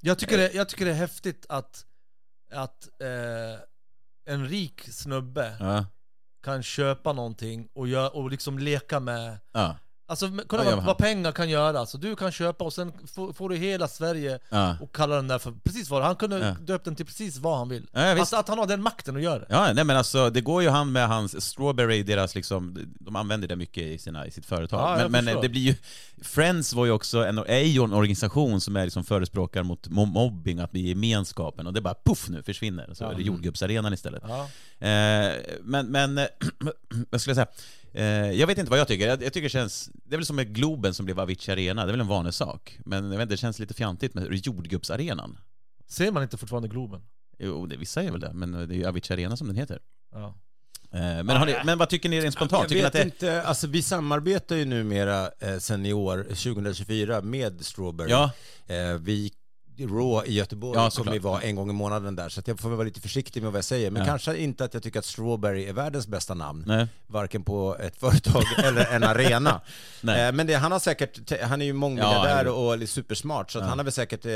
[0.00, 1.84] Jag tycker det, jag tycker det är häftigt att,
[2.52, 3.60] att eh,
[4.34, 5.86] en rik snubbe Ja,
[6.44, 9.76] kan köpa någonting och, gör, och liksom leka med ja,
[10.10, 12.92] Alltså kolla Ja, vad, vad pengar kan göra, så du kan köpa och sen
[13.34, 14.76] får, du hela Sverige ja.
[14.80, 16.64] och kalla den där för precis vad Han kunde Ja.
[16.64, 17.86] döpt den till precis vad han vill.
[17.92, 19.46] Ja, alltså att han har den makten att göra det.
[19.48, 23.48] Ja, nej men alltså det går ju hand med hans Strawberry, deras liksom, de använder
[23.48, 24.98] det mycket i, sina, i sitt företag.
[24.98, 25.42] Men men förstår.
[25.42, 25.74] det blir ju,
[26.22, 30.06] Friends var ju också en, är ju en organisation som är liksom förespråkar mot mo-
[30.06, 32.90] mobbing, att bli gemenskapen, och det bara puff nu försvinner.
[32.94, 34.22] Så är det jordgubbsarenan istället.
[34.24, 34.28] Eh,
[35.62, 36.24] men, men eh,
[37.10, 37.66] vad skulle jag säga?
[37.92, 39.08] Eh, jag vet inte vad jag tycker.
[39.08, 41.84] Jag, jag tycker det känns, det är väl som med Globen som blev Avicii Arena,
[41.84, 42.78] det är väl en vanlig sak.
[42.84, 45.38] Men jag vet inte, det känns lite fjantigt med jordgubbsarenan.
[45.86, 47.02] Ser man inte fortfarande Globen?
[47.38, 49.78] Jo, det, vissa är väl det, men det är ju Avicii Arena som den heter.
[50.12, 50.34] Ja.
[50.92, 52.62] Eh, Men, har ni, men vad tycker ni rent spontant?
[52.62, 56.22] Jag Tycker vet att det, inte, alltså vi samarbetar ju numera eh, sen i år,
[56.22, 58.10] 2024, med Strawberry.
[58.10, 58.30] Ja.
[58.66, 59.32] Eh, vi
[59.86, 62.70] Raw i Göteborg Ja, kommer ju vara en gång i månaden där, så jag får
[62.70, 63.90] vara lite försiktig med vad jag säger.
[63.90, 64.06] Men Ja.
[64.08, 66.64] kanske inte att jag tycker att Strawberry är världens bästa namn.
[66.66, 66.86] Nej.
[67.06, 69.60] Varken på ett företag eller en arena.
[70.00, 70.26] Nej.
[70.26, 73.58] Eh, men det, han har säkert, han är ju mångmiljardär Ja, och är supersmart, så
[73.58, 74.32] att han har väl säkert, eh,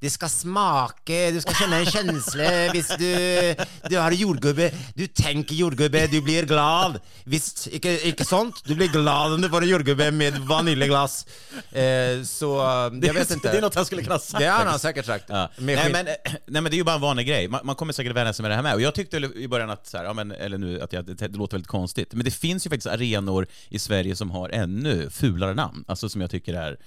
[0.00, 3.54] det ska smaka, du ska känna en känsla, visst du,
[3.88, 7.00] du har jordgubbe, du tänker jordgubbe, du blir glad.
[7.24, 8.54] Visst, icke, icke sånt?
[8.64, 11.26] Du blir glad om du får en jordgubbe med vaniljglass.
[11.72, 11.82] Eh,
[12.24, 12.56] så,
[13.02, 13.52] jag vet inte.
[13.52, 14.38] Det är något han skulle kunna ha sagt.
[14.40, 14.81] Det har han faktiskt.
[14.82, 15.24] Säkert sagt.
[15.28, 15.50] Ja.
[15.58, 17.48] Nej, men, eh, nej men det är ju bara en vanlig grej.
[17.48, 18.74] Man, man kommer säkert vänja sig med det här med.
[18.74, 21.14] Och jag tyckte i början att, så här, ja, men, eller nu, att jag, det,
[21.14, 22.14] det låter väldigt konstigt.
[22.14, 25.84] Men det finns ju faktiskt arenor i Sverige som har ännu fulare namn.
[25.88, 26.78] Alltså som jag tycker är...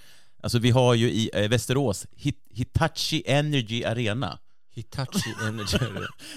[0.44, 4.40] Alltså vi har ju i eh, Västerås Hit, Hitachi Energy Arena.
[4.76, 5.78] Hitachi Energy.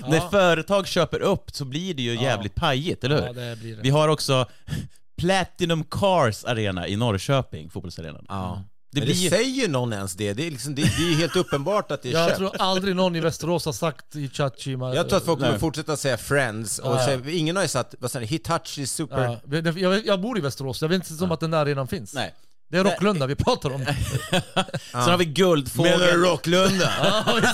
[0.08, 3.26] När företag köper upp så blir det ju jävligt pajigt, eller hur?
[3.26, 3.82] Ja, det blir det.
[3.82, 4.46] Vi har också
[5.18, 8.26] Platinum Cars Arena i Norrköping, fotbollsarenan.
[8.28, 8.64] Ja.
[8.90, 10.32] Det blir men ju- det säger någon ens det?
[10.32, 12.38] Det är, liksom, det, det är helt uppenbart att det är Jag köpt.
[12.38, 14.76] tror aldrig någon i Västerås har sagt Hitachi.
[14.76, 15.60] man- Jag tror att folk kommer Nej.
[15.60, 17.06] fortsätta säga Friends och Ja, ja.
[17.06, 19.22] säga, ingen har ju sagt, vad säger Hitachi Super...
[19.22, 21.88] Ja, jag, jag, jag bor i Västerås, jag vet inte som att den där redan
[21.88, 22.14] finns.
[22.14, 22.34] Nej.
[22.70, 23.84] Det är Rocklunda vi pratar om.
[24.90, 26.22] Sen har vi Guldfågeln.
[26.22, 26.92] Rocklunda?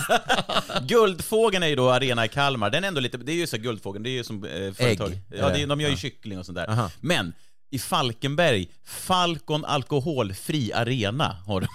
[0.83, 2.71] Guldfågeln är ju då arena i Kalmar.
[2.71, 5.19] Den är ändå lite, det är ju så Guldfågeln, det är ju som eh, företag.
[5.39, 6.71] Ja, det är, de gör ju kyckling och sånt där.
[6.71, 6.91] Aha.
[7.01, 7.33] Men
[7.75, 11.67] i Falkenberg, Falcon alkoholfri arena har de.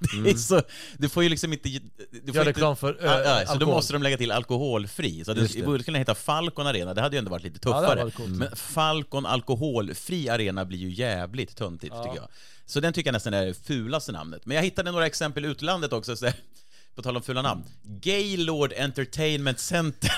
[0.24, 0.62] Det, är så,
[0.98, 1.68] du får ju liksom inte...
[2.22, 5.24] Du får reklam för, eh, ja, ja, Så då måste de lägga till alkoholfri.
[5.24, 8.10] Så det, borde kunna heta Falcon arena, det hade ju ändå varit lite Ja, tuffare.
[8.10, 8.30] coolt.
[8.30, 12.28] Men Falcon alkoholfri arena blir ju jävligt töntigt tycker jag.
[12.66, 14.46] Så den tycker jag nästan är det fulaste namnet.
[14.46, 16.26] Men jag hittade några exempel i utlandet också, så
[16.98, 17.64] på tal om fula namn.
[17.82, 20.12] Gaylord Entertainment Center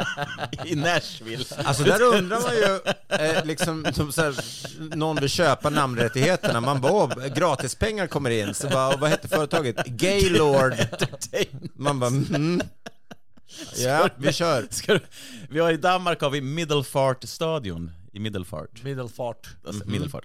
[0.66, 1.44] i Nashville.
[1.64, 2.80] Alltså där undrar man ju,
[3.26, 4.34] eh, liksom, som så här,
[4.96, 9.86] någon vill köpa namnrättigheterna, man bara, åh, gratispengar kommer in, så bara, vad hette företaget?
[9.86, 10.72] Gaylord.
[10.72, 11.72] Entertainment.
[11.78, 12.60] Man bara, mm.
[13.76, 14.66] Ja, vi kör.
[14.70, 15.00] Ska du,
[15.48, 18.82] vi har i Danmark har vi Middelfart Stadion i Middelfart.
[18.82, 19.48] Medelfart.
[19.66, 20.24] Alltså, Middelfart.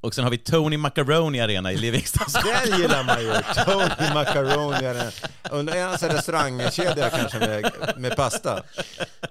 [0.00, 2.26] Och sen har vi Tony Macaroni Arena i Livingston.
[2.44, 3.32] Den gillar man ju.
[3.64, 4.80] Tony Macaroni.
[4.80, 5.12] det.
[5.50, 8.62] Undrar, är restaurangkedja kanske med, med pasta?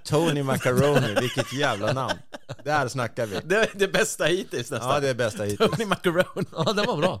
[0.04, 2.18] Tony Macaroni, vilket jävla namn.
[2.64, 3.40] Där snackar vi.
[3.44, 4.90] Det är det bästa hittills nästan.
[4.90, 5.70] Ja, det är bästa hittills.
[5.70, 6.46] Tony Macaroni.
[6.52, 7.20] Ja, den var bra.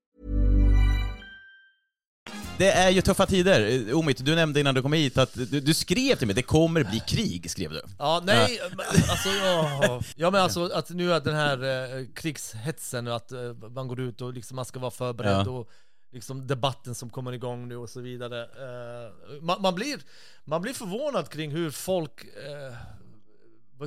[2.61, 3.87] Det är ju tuffa tider.
[3.89, 6.41] Eh, Omit, du nämnde innan du kom hit att du, du skrev till mig, det
[6.43, 7.81] kommer bli krig, skrev du.
[7.99, 11.63] Ja, nej, men, alltså ja, ja men alltså att nu är den här
[11.99, 15.51] eh, krigshetsen och att eh, man går ut och liksom man ska vara förberedd Ja.
[15.51, 15.69] och
[16.13, 18.41] liksom debatten som kommer igång nu och så vidare.
[18.43, 19.99] Eh, man, man, blir,
[20.45, 22.75] man blir förvånad kring hur folk eh,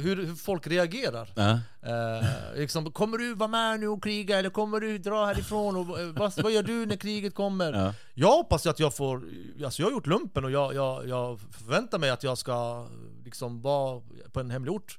[0.00, 1.32] hur, hur folk reagerar.
[1.34, 1.50] Ja.
[1.82, 2.24] Eh,
[2.56, 5.76] liksom, kommer du vara med nu och kriga eller kommer du dra härifrån?
[5.76, 7.72] Och, vad, vad gör du när kriget kommer?
[7.72, 7.94] Ja.
[8.14, 9.22] Jag hoppas att jag får,
[9.64, 12.86] alltså jag har gjort lumpen och jag, jag, jag förväntar mig att jag ska
[13.24, 14.02] liksom vara
[14.32, 14.98] på en hemlig ort.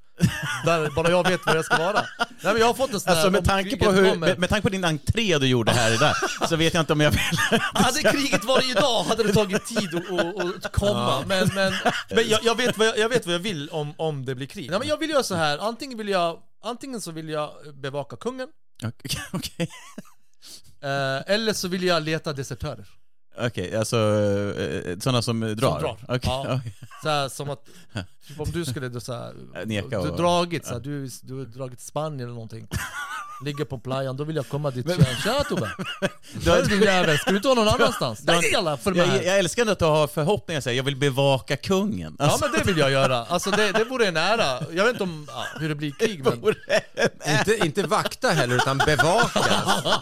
[0.66, 2.06] Där bara jag vet var jag ska vara.
[2.20, 4.62] Nej men jag har fått en sån Alltså med tanke, på hur, med, med tanke
[4.62, 6.16] på din entré du gjorde här idag,
[6.50, 7.20] så vet jag inte om jag vill...
[7.74, 11.74] Hade kriget varit idag hade det tagit tid att, komma, men, men,
[12.10, 14.48] men jag, jag, vet vad jag, jag vet vad jag vill om, om det blir
[14.48, 14.70] krig.
[14.70, 15.58] Nej, men jag vill göra så här.
[15.58, 18.48] antingen vill jag, antingen så vill jag bevaka kungen,
[18.84, 19.22] Okej.
[19.32, 19.70] okej.
[20.84, 22.86] Eh, eller så vill jag leta desertörer.
[23.38, 23.98] Okej, alltså
[24.58, 25.56] eh, sådana som drar?
[25.56, 25.98] Som drar.
[26.08, 26.60] Okej, Ja.
[27.06, 27.66] Så här, som att,
[28.28, 29.34] typ om du skulle så här,
[29.66, 32.68] Neka du, och- dragit, så här, du, du dragit Spanien eller någonting.
[33.42, 35.72] Ligger på playan, då vill jag komma dit och säga Tja Tobbe!
[36.46, 38.24] Hör din jävel, ska du inte vara någon annanstans?
[38.24, 39.24] Nej alla, följ med Jag, här!
[39.24, 42.16] jag älskar ändå att du har förhoppningar, så här, jag vill bevaka kungen.
[42.20, 44.60] Ja Alltså, men det vill jag göra, alltså det, det vore en ära.
[44.72, 46.56] Jag vet inte om, ja, hur det blir krig men...
[47.40, 49.40] Inte, inte vakta heller, utan bevaka.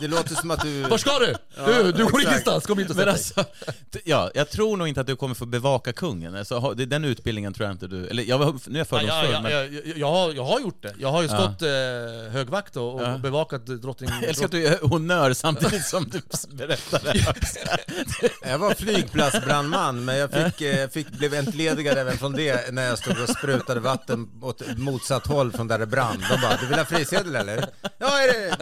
[0.02, 0.82] Det låter som att du...
[0.82, 1.36] Var ska du?
[1.66, 3.46] Du, du går ingenstans, kom hit och men sätt dig.
[3.46, 6.36] alltså, ja, jag tror nog inte att du kommer få bevaka kungen.
[6.36, 8.08] Alltså, den utbildningen tror jag inte du...
[8.08, 9.52] Eller jag, nu är jag Ja, fördomsfull, ja, ja, men...
[9.52, 10.94] jag, jag, jag, har, jag har gjort det.
[11.00, 11.68] Jag har ju stått eh,
[12.32, 13.18] högvakt och, och Ja.
[13.24, 14.10] Bevakat drottning...
[14.10, 16.22] Jag älskar att du är honör samtidigt som du
[16.56, 17.36] berättar det.
[18.50, 22.98] Jag var flygplatsbrandman, men jag fick, eh, fick, blev entledigad även från det när jag
[22.98, 26.26] stod och sprutade vatten åt motsatt håll från där det brann.
[26.30, 27.66] De bara, du vill ha frisedel eller?
[27.98, 28.58] Ja, är det...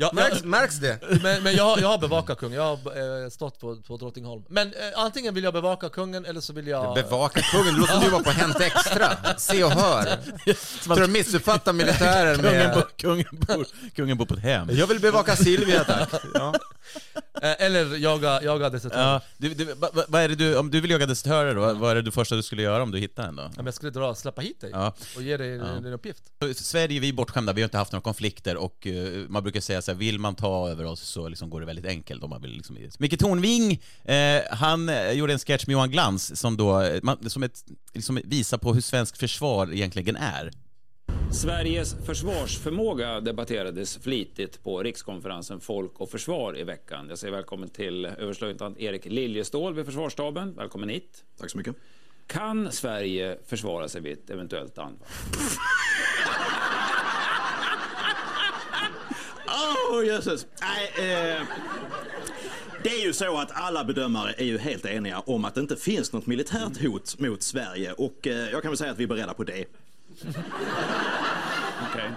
[0.00, 0.98] Ja, Märks, märks det?
[1.22, 4.42] Men, men jag, har- jag har bevakat kungen, jag har eh, stått på, på Drottningholm.
[4.48, 6.94] Men eh, antingen vill jag bevaka kungen eller så vill jag...
[6.94, 9.10] Bevaka kungen, det låter som du var på Hänt Extra.
[9.36, 10.04] Se och hör.
[10.84, 12.74] Tror du missuppfattar militären Kungen, med...
[12.74, 14.68] bor, kungen, bor, kungen bor på ett hem.
[14.72, 16.08] Jag vill bevaka Silvia tack.
[16.34, 16.54] Ja.
[17.42, 19.02] Eh, eller jaga, jaga desertörer.
[19.02, 21.94] Ja, du, du, va- är det du, om du vill jaga desertörer då, vad är
[21.94, 23.42] det du första du skulle göra om du hittar en då?
[23.42, 24.94] Ja, men jag skulle dra, släppa hit dig Ja.
[25.16, 26.22] och ge dig en, en uppgift.
[26.44, 28.94] I Sverige vi är bortskämda, vi har inte haft några konflikter och eh,
[29.28, 31.86] man brukar säga så här, vill man ta över oss så liksom går det väldigt
[31.86, 32.76] enkelt om man vill liksom...
[32.98, 37.30] Micke Tornving, eh, han eh, gjorde en sketch med Johan Glans som då, eh, man,
[37.30, 40.50] som ett, liksom visar på hur svensk försvar egentligen är.
[41.32, 47.06] Sveriges försvarsförmåga debatterades flitigt på rikskonferensen Folk och Försvar i veckan.
[47.08, 50.54] Jag säger välkommen till överstelöjtnant Erik Liljestål vid Försvarsstaben.
[50.54, 51.24] Välkommen hit.
[51.40, 51.76] Tack så mycket.
[52.26, 55.08] Kan Sverige försvara sig vid ett eventuellt anfall?
[59.90, 60.46] Åh, jösses.
[60.60, 61.42] Nej, eh,
[62.82, 65.76] det är ju så att alla bedömare är ju helt eniga om att det inte
[65.76, 69.08] finns något militärt hot mot Sverige och eh, jag kan väl säga att vi är
[69.08, 69.64] beredda på det.
[71.90, 72.10] Okej.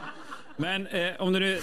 [0.57, 1.59] Men eh, om det nu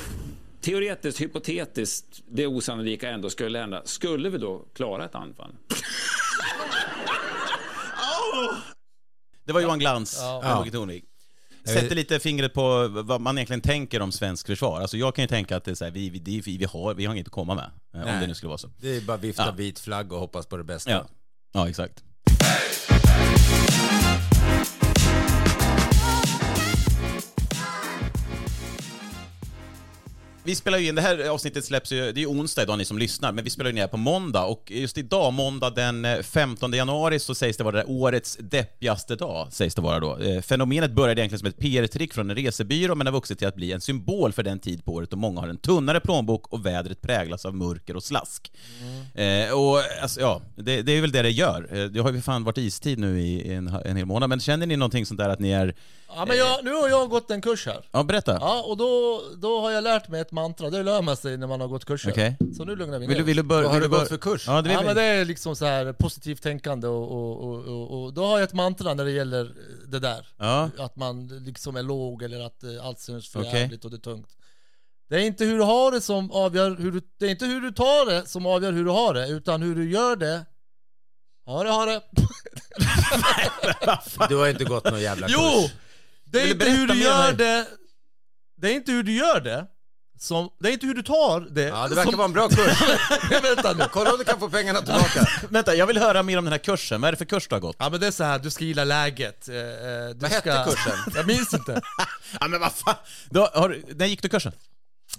[0.61, 5.51] teoretiskt, hypotetiskt, det osannolika ändå skulle hända, skulle vi då klara ett anfall?
[9.44, 10.59] Det var Johan Glans Ja.
[10.59, 11.05] och Micke Tornving.
[11.64, 14.81] Sätter lite fingret på vad man egentligen tänker om svensk försvar.
[14.81, 17.05] Alltså jag kan ju tänka att det är så här, vi, vi, vi, har, vi
[17.07, 17.64] har inget att komma med.
[17.94, 18.21] eh, Om Nej.
[18.21, 18.71] det nu skulle vara så.
[18.81, 19.53] Det är bara vifta Ja.
[19.53, 20.90] vit flagg och hoppas på det bästa.
[20.90, 21.07] Ja,
[21.55, 22.03] ja exakt.
[30.48, 32.84] Vi spelar ju in, det här avsnittet släpps ju, det är ju onsdag idag ni
[32.84, 36.22] som lyssnar, men vi spelar ju ner på måndag och just idag, måndag den eh,
[36.22, 40.18] 15 januari, så sägs det vara det årets deppigaste dag, sägs det vara då.
[40.18, 43.54] Eh, Fenomenet började egentligen som ett PR-trick från en resebyrå, men har vuxit till att
[43.54, 46.66] bli en symbol för den tid på året då många har en tunnare plånbok och
[46.66, 48.52] vädret präglas av mörker och slask.
[49.14, 51.68] Eh, och alltså, ja, det, det är väl det det gör.
[51.72, 54.66] Eh, Det har ju fan varit istid nu i en, en hel månad, men känner
[54.66, 55.74] ni någonting sånt där att ni är...
[56.14, 57.88] Ja, men jag, nu har jag gått en kurs här.
[57.92, 58.38] Ja, berätta.
[58.40, 61.47] Ja, och då, då har jag lärt mig ett mantra, det lär man sig när
[61.47, 62.11] man har gått kurser.
[62.11, 62.37] Okej.
[62.57, 63.62] Så nu lugnar vi Vill du, ner vill du börja?
[63.62, 64.44] Vad har du gått för kurs?
[64.47, 68.05] Ja, det Ja men det är liksom så här positivt tänkande och, och, och, och,
[68.05, 69.55] och då har jag ett mantra när det gäller
[69.87, 70.29] det där.
[70.38, 70.71] Ja.
[70.79, 73.61] Att man liksom är låg eller att eh, allt känns för Okej.
[73.61, 74.31] jävligt och det är tungt.
[75.09, 77.61] Det är inte hur du har det som avgör hur du, det är inte hur
[77.61, 80.44] du tar det som avgör hur du har det, utan hur du gör det.
[81.47, 82.03] Ha det, ha det.
[84.29, 85.37] Du har inte gått någon jävla kurs.
[85.38, 85.68] Jo!
[86.33, 87.67] Det är inte hur du gör det,
[88.57, 89.67] det är inte hur du gör det,
[90.19, 91.62] som, det är inte hur du tar det.
[91.62, 92.83] Ja, det verkar som, vara en bra kurs.
[93.43, 93.85] Vänta nu.
[93.93, 95.29] Kolla om du kan få pengarna tillbaka.
[95.51, 97.01] Vänta, jag vill höra mer om den här kursen.
[97.01, 97.77] Vad är det för kurs du har gått?
[97.79, 99.49] Ja men det är så här, du ska gilla läget.
[99.49, 99.62] Eh, eh,
[100.09, 100.53] Du Vad ska...
[100.53, 100.99] hette kursen?
[101.14, 101.81] Jag minns inte.
[102.41, 102.95] Ja, men vad fan!
[103.31, 104.53] Då, har, när gick du kursen?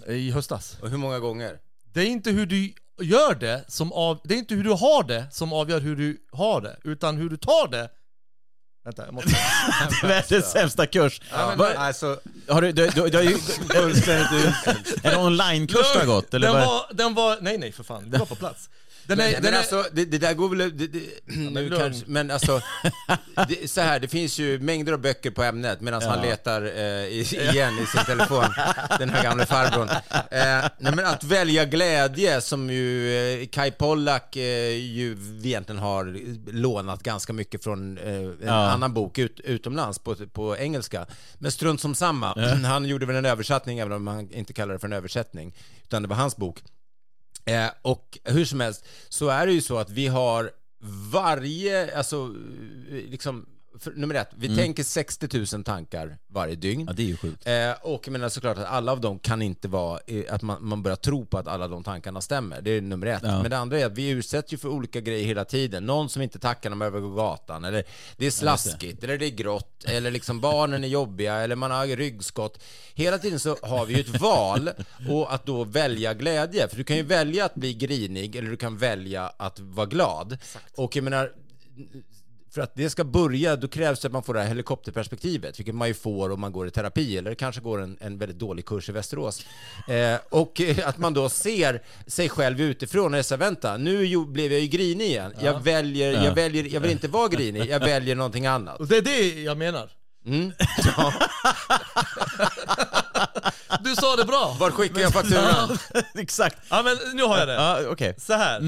[0.06, 0.76] I höstas.
[0.82, 1.58] Och hur många gånger?
[1.92, 4.20] Det är inte hur du gör det som av...
[4.24, 7.30] Det är inte hur du har det som avgör hur du har det, utan hur
[7.30, 7.88] du tar det.
[8.90, 9.14] Vänta, jag
[9.92, 10.06] måste...
[10.06, 11.20] Världens sämsta kurs.
[11.32, 13.34] Ja, Va- alltså, Har du, du, du, du har ju...
[15.02, 16.34] Är det onlinekurs du har gått?
[16.34, 17.38] Eller den, var, den var...
[17.40, 18.68] Nej nej för fan, du var på plats.
[19.10, 20.58] Den men, är, men den är, alltså, det, det där går väl...
[20.78, 21.00] Det, det,
[21.50, 21.80] nu lugn.
[21.82, 22.60] kanske, men alltså,
[23.48, 27.04] det, så här, det finns ju mängder av böcker på ämnet medan han letar eh,
[27.50, 28.44] igen i sin telefon,
[28.98, 29.88] den här gamla farbrorn.
[29.88, 36.16] Eh, nej, men att välja glädje, som ju eh, Kai Pollak eh, ju egentligen har
[36.52, 38.52] lånat ganska mycket från eh, en Ja.
[38.70, 41.06] annan bok ut, utomlands på, på engelska.
[41.38, 44.78] Men strunt som samma, han gjorde väl en översättning, även om man inte kallar det
[44.78, 46.62] för en översättning, utan det var hans bok.
[47.44, 50.50] Eh, och hur som helst så är det ju så att vi har
[51.12, 52.34] varje, alltså
[52.90, 53.46] eh, liksom
[53.80, 54.58] för, nummer ett, vi Mm.
[54.58, 56.84] tänker 60 000 tankar varje dygn.
[56.86, 57.46] Ja, det är ju sjukt.
[57.46, 60.64] Eh, och jag menar såklart att alla av dem kan inte vara, eh, att man,
[60.68, 62.60] man börjar tro på att alla de tankarna stämmer.
[62.60, 63.22] Det är nummer ett.
[63.22, 63.42] Ja.
[63.42, 65.86] Men det andra är att vi utsätts ju för olika grejer hela tiden.
[65.86, 67.84] Någon som inte tackar när man övergår gatan, eller
[68.16, 71.86] det är slaskigt, eller det är grått, eller liksom barnen är jobbiga, eller man har
[71.86, 72.62] ryggskott.
[72.94, 74.70] Hela tiden så har vi ju ett val
[75.10, 76.68] och att då välja glädje.
[76.68, 80.38] För du kan ju välja att bli grinig, eller du kan välja att vara glad.
[80.76, 81.32] Och jag menar,
[82.50, 85.74] för att det ska börja, då krävs det att man får det här helikopterperspektivet, vilket
[85.74, 88.66] man ju får om man går i terapi, eller kanske går en, en väldigt dålig
[88.66, 89.46] kurs i Västerås.
[89.88, 94.60] Eh, och att man då ser sig själv utifrån och säger, vänta, nu blev jag
[94.60, 95.32] ju grinig igen.
[95.40, 96.24] Jag väljer, Ja.
[96.24, 98.80] jag väljer, jag vill inte vara grinig, jag väljer någonting annat.
[98.80, 99.90] Och det är det jag menar.
[100.26, 100.52] Mm.
[103.80, 104.56] Du sa det bra!
[104.60, 105.78] Var skickar jag fakturan?
[106.14, 106.56] Exakt.
[106.70, 107.54] Ja men nu har jag det.
[107.54, 108.14] Ja, okej.
[108.18, 108.60] Så här.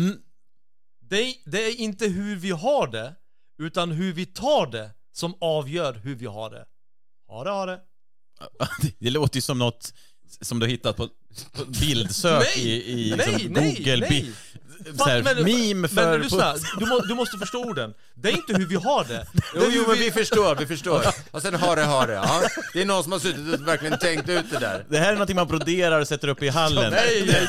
[1.10, 3.14] Det, är, det är inte hur vi har det,
[3.58, 6.64] utan hur vi tar det som avgör hur vi har det.
[7.28, 7.80] Ha det, ha det.
[8.98, 9.92] Det låter ju som något
[10.40, 11.08] som du har hittat på,
[11.52, 12.68] på bildsök Nej!
[12.68, 13.96] i, i Nej, liksom nej, Google.
[14.10, 14.32] nej.
[14.84, 16.10] Bi, så här, men, meme för...
[16.10, 17.94] Men lyssna, du, må, du måste förstå orden.
[18.14, 19.14] Det är inte hur vi har det.
[19.32, 21.02] det Jo, jo, men vi förstår, vi förstår.
[21.30, 22.12] Och sen har det, har det.
[22.12, 22.42] Ja.
[22.72, 24.84] Det är någon som har suttit och verkligen tänkt ut det där.
[24.88, 26.90] Det här är någonting man broderar och sätter upp i hallen.
[26.92, 27.48] Nej, nej,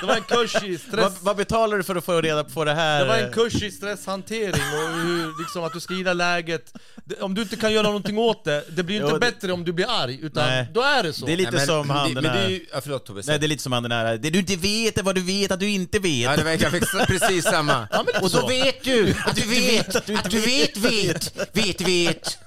[0.00, 1.02] det var en kurs i stress...
[1.02, 3.00] Vad, vad betalar du för att få reda på det här?
[3.02, 6.72] Det var en kurs i stresshantering och hur, liksom att du ska gilla läget.
[7.04, 9.52] Det- Om du inte kan göra någonting åt det, det blir inte Jo, det- bättre
[9.52, 10.66] om du blir arg, utan Nej.
[10.74, 11.26] då är det så.
[11.26, 12.50] Det är lite Nej, men- som han den det- men det är här...
[12.50, 13.22] ju- ja, förlåt, Tobbe.
[13.26, 14.16] Nej, det är lite som han den här...
[14.16, 16.12] Det du inte vet är vad du vet att du inte vet.
[16.22, 17.88] Ja, det var, jag fick precis samma.
[17.90, 18.40] Ja, men och så.
[18.40, 22.38] då vet du att du vet att du vet, vet, vet, vet.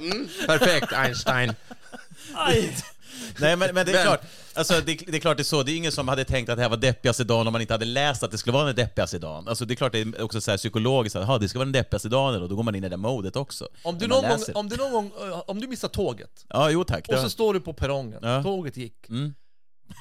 [0.00, 1.54] Mm, perfekt, Einstein.
[3.38, 4.20] Nej men, men det är Men- klart,
[4.54, 6.56] alltså, det, det är klart det är så, det är ingen som hade tänkt att
[6.56, 8.74] det här var deppigaste dagen om man inte hade läst att det skulle vara den
[8.74, 9.48] deppigaste dagen.
[9.48, 11.72] Alltså det är klart det är också så här psykologiskt, att det ska vara den
[11.72, 13.68] deppigaste dagen och då går man in i det modet också.
[13.82, 16.84] Om du, någon gång, om du någon gång, eh, om du missar tåget, Ja, jo
[16.84, 17.08] tack.
[17.08, 18.42] och så står du på perrongen, Ja.
[18.42, 19.08] tåget gick.
[19.08, 19.34] Mm.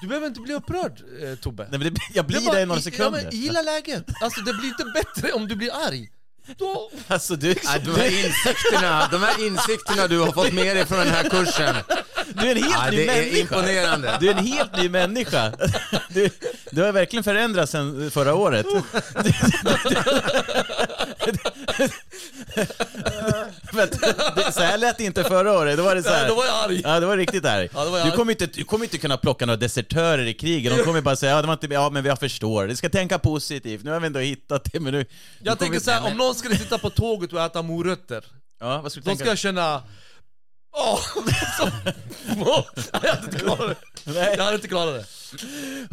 [0.02, 1.68] Du behöver inte bli upprörd eh, Tobbe.
[1.72, 3.20] Nej, men det, jag blir bara- det i några sekunder.
[3.20, 4.06] Ja, men gilla läget.
[4.22, 6.10] Alltså det blir inte bättre om du blir arg.
[6.58, 6.92] Då...
[7.08, 10.98] Alltså du, Ja, de här insikterna, de här insikterna du har fått med dig från
[11.00, 11.76] den här kursen.
[12.34, 13.38] Du är en helt Ja, ny det är människa.
[13.40, 14.18] imponerande.
[14.20, 15.52] Du är en helt ny människa.
[16.10, 16.30] Du,
[16.72, 18.66] du har verkligen förändrats sedan förra året.
[24.36, 25.78] Det, så här lät det inte förra året.
[25.78, 26.28] Då var det så här.
[26.28, 26.82] Då var jag arg.
[26.84, 27.70] Ja, det var riktigt arg.
[27.74, 28.18] Ja, var jag du, arg.
[28.18, 30.78] kommer inte, du kommer inte kunna plocka några desertörer i kriget.
[30.78, 32.66] De kommer bara säga ja, det var inte, ja men jag förstår.
[32.66, 33.84] Vi ska tänka positivt.
[33.84, 35.06] Nu har vi ändå hittat det, men nu...
[35.44, 38.24] Jag tänker kommer- såhär, om någon skulle sitta på tåget och äta morötter,
[38.60, 39.24] Ja, vad skulle du då tänka?
[39.24, 39.84] ska jag känna...
[40.78, 41.00] Åh!
[42.46, 42.66] Åh,
[43.02, 44.12] jag hade inte klarat det.
[44.12, 44.34] Nej.
[44.38, 45.06] Jag hade inte klarat det.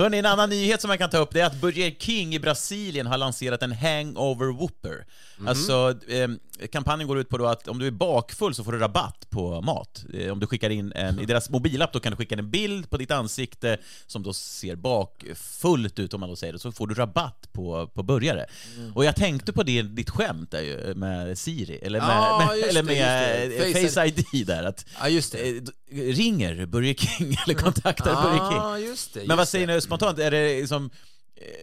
[0.03, 2.39] Hörrni, en annan nyhet som man kan ta upp det är att Burger King i
[2.39, 5.05] Brasilien har lanserat en hangover whooper.
[5.47, 6.29] Alltså, eh,
[6.73, 9.61] kampanjen går ut på då att om du är bakfull så får du rabatt på
[9.61, 10.05] mat.
[10.15, 12.51] Eh, om du skickar in en, i deras mobilapp då kan du skicka in en
[12.51, 16.73] bild på ditt ansikte som då ser bakfullt ut om man då säger det, så
[16.73, 18.47] får du rabatt på, på burgare.
[18.95, 22.57] Och jag tänkte på det, ditt skämt där ju, med Siri, eller med, Ja, med,
[22.59, 23.81] just eller det, med just det.
[23.85, 24.65] eh, Face ID där.
[24.65, 25.49] Att, Ja, just det.
[25.49, 25.73] eh, d-
[26.13, 28.89] ringer Burger King eller kontaktar Burger King.
[28.89, 29.21] Just det.
[29.27, 29.75] Men vad just säger det.
[29.75, 30.19] ni spontant?
[30.19, 30.91] Är det liksom eh,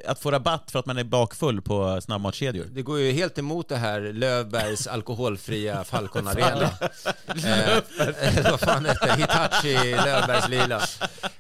[0.06, 2.66] att få rabatt för att man är bakfull på snabbmatskedjor?
[2.72, 6.70] Det går ju helt emot det här Lövbergs alkoholfria Falcon Arena.
[7.28, 9.18] eh, vad fan heter?
[9.18, 10.82] Hitachi Lövbergs lila.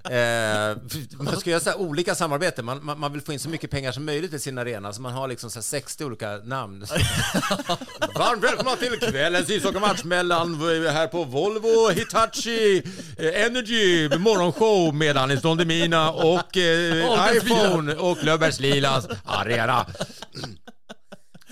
[0.04, 0.78] Eh,
[1.20, 2.66] man ska göra så olika samarbeten.
[2.66, 5.02] Man, man, man vill få in så mycket pengar som möjligt i sin arena, så
[5.02, 6.86] man har liksom så här 60 olika namn.
[8.16, 10.56] Varmt välkomna till kvällens ishockeymatch mellan
[10.90, 12.84] här på Volvo, Hitachi,
[13.18, 19.86] eh, Energy, morgonshow med Anis Don Demina och eh, iPhone och Löfbergs Lilas arena.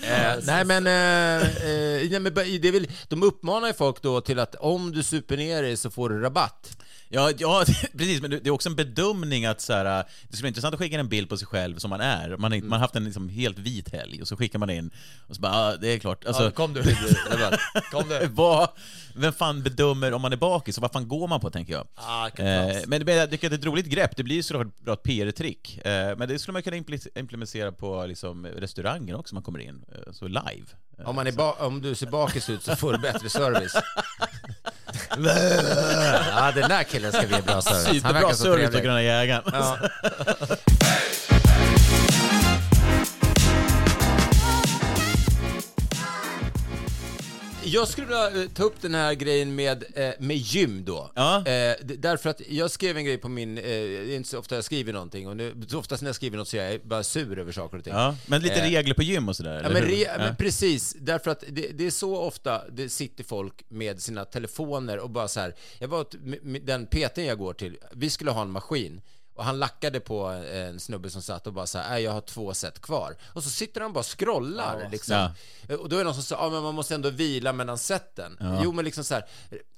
[0.02, 4.20] Eh, nej men, eh, eh, nej, men det är väl, de uppmanar ju folk då
[4.20, 6.77] till att om du super ner dig så får du rabatt.
[7.10, 7.64] Ja, ja,
[7.98, 10.80] precis, men det är också en bedömning att så här, det skulle vara intressant att
[10.80, 12.36] skicka en bild på sig själv som man är.
[12.36, 14.90] Man, har- man har haft en liksom helt vit helg och så skickar man in
[15.28, 16.24] och så bara, ah, det är klart.
[16.24, 16.82] Alltså, Ja, kom du.
[17.90, 18.26] Kom du.
[18.30, 18.68] vad,
[19.14, 21.86] vem fan bedömer om man är bakis och vad fan går man på tänker jag?
[21.94, 24.42] Ah, Eh, men men jag tycker att det är ett roligt grepp, det blir ju
[24.42, 25.78] såklart bra ett PR-trick.
[25.86, 26.76] Eh, men det skulle man kunna
[27.14, 30.66] implementera på liksom, restauranger också, man kommer in, eh, så live.
[30.98, 33.74] Eh, Om, man är ba- om du ser bakis ut så får du bättre service.
[36.36, 37.84] Ja, den där killen ska ge bra service.
[38.02, 38.80] Superbra service på.
[38.80, 39.42] Gröna Jägaren.
[39.52, 39.78] Ja.
[47.68, 51.10] jag skulle vilja eh, ta upp den här grejen med, eh, med gym då.
[51.14, 51.36] Ja.
[51.46, 53.62] Eh, därför att jag skrev en grej på min, det
[54.12, 56.56] är inte så ofta jag skriver någonting och nu, oftast när jag skriver något så
[56.56, 57.92] är jag bara sur över saker och ting.
[57.92, 60.18] Ja, men lite regler på gym och sådär, Ja, men, re, Ja.
[60.18, 64.98] men precis, därför att det, det är så ofta det sitter folk med sina telefoner
[64.98, 66.06] och bara så här, jag var
[66.66, 69.00] den PTn jag går till, vi skulle ha en maskin
[69.38, 72.20] och han lackade på en snubbe som satt och bara så här, "Nej, jag har
[72.20, 73.16] två set kvar.
[73.32, 75.30] Och så sitter han bara och scrollar liksom.
[75.80, 78.36] Och då är det någon som säger, ja men man måste ändå vila mellan seten.
[78.40, 78.60] Ja.
[78.64, 79.24] Jo men liksom så här,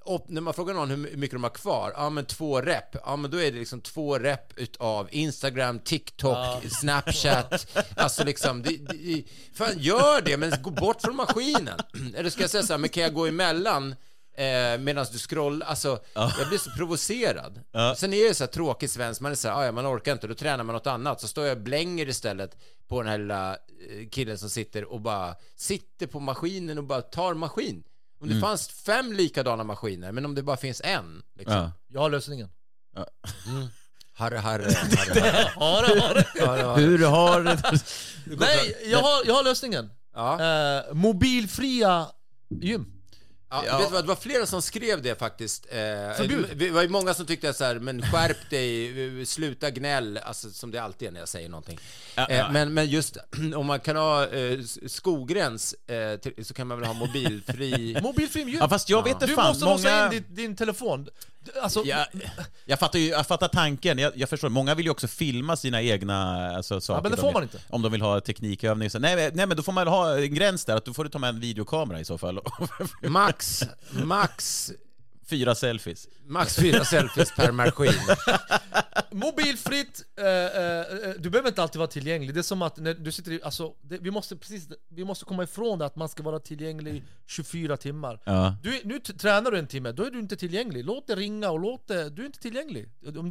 [0.05, 3.17] och när man frågar någon hur mycket de har kvar, ja men två rep, ja
[3.17, 9.25] men då är det liksom två rep utav Instagram, TikTok, Snapchat, alltså liksom, det, det,
[9.55, 11.79] fan gör det, men gå bort från maskinen.
[12.17, 13.95] Eller ska jag säga så här, men kan jag gå emellan
[14.41, 17.61] Eh, Medan du scrollar, alltså jag blir så provocerad.
[17.73, 17.95] Ja.
[17.99, 20.13] Sen är det så här tråkig svensk, man är så här, "Ah, ja man orkar
[20.13, 21.21] inte, då tränar man något annat.
[21.21, 22.57] Så står jag och blänger istället
[22.89, 27.03] på den här lilla eh, killen som sitter och bara sitter på maskinen och bara
[27.03, 27.83] tar maskin.
[28.21, 28.43] Om det Mm.
[28.43, 31.23] fanns fem likadana maskiner, men om det bara finns en.
[31.39, 31.57] Liksom.
[31.57, 31.73] Ja.
[31.89, 32.49] Jag har lösningen.
[33.47, 33.67] Mm.
[34.15, 35.51] Harre, harre, harre, harre.
[36.41, 36.81] Harre, harre.
[36.81, 37.41] Hur har.
[38.41, 39.91] Nej, jag har, jag har lösningen.
[40.17, 42.07] Eh, mobilfria
[42.63, 42.93] gym.
[43.51, 45.67] Ja, Vet du vad, det var flera som skrev det faktiskt.
[45.71, 45.77] Eh,
[46.17, 46.47] Förbjud.
[46.57, 50.71] det, var ju många som tyckte så här, men skärp dig, sluta gnäll, alltså som
[50.71, 51.79] det alltid är när jag säger någonting.
[52.15, 52.35] Ja, ja.
[52.35, 53.17] Eh, men, men just
[53.57, 57.99] om man kan ha eh, skogräns eh, så kan man väl ha mobilfri...
[58.03, 58.59] Mobilfri gym.
[58.61, 61.09] Ja, fast jag vet inte Du fan, måste låsa många- in din, din telefon.
[61.63, 62.07] Alltså, Jag,
[62.65, 64.49] jag, fattar ju, jag fattar tanken, jag, jag förstår.
[64.49, 67.03] Många vill ju också filma sina egna alltså, saker.
[67.03, 67.59] men det de får vill, man inte.
[67.69, 68.91] Om de vill ha teknikövning.
[68.91, 71.05] Så, nej, men- nej, men då får man ha en gräns där, att då får
[71.05, 72.41] du ta med en videokamera i så fall.
[73.03, 74.71] Max, max,
[75.29, 76.09] Fyra selfies.
[76.27, 77.93] max fyra selfies per maskin.
[79.13, 82.35] Mobilfritt, eh, eh, eh, du behöver inte alltid vara tillgänglig.
[82.35, 85.25] Det är som att när du sitter i, alltså, det, vi, måste precis, vi måste
[85.25, 88.21] komma ifrån det att man ska vara tillgänglig 24 timmar.
[88.25, 88.55] Ja.
[88.63, 90.85] Du, nu tränar du en timme, då är du inte tillgänglig.
[90.85, 92.89] Låt det ringa och låt det, du är inte tillgänglig.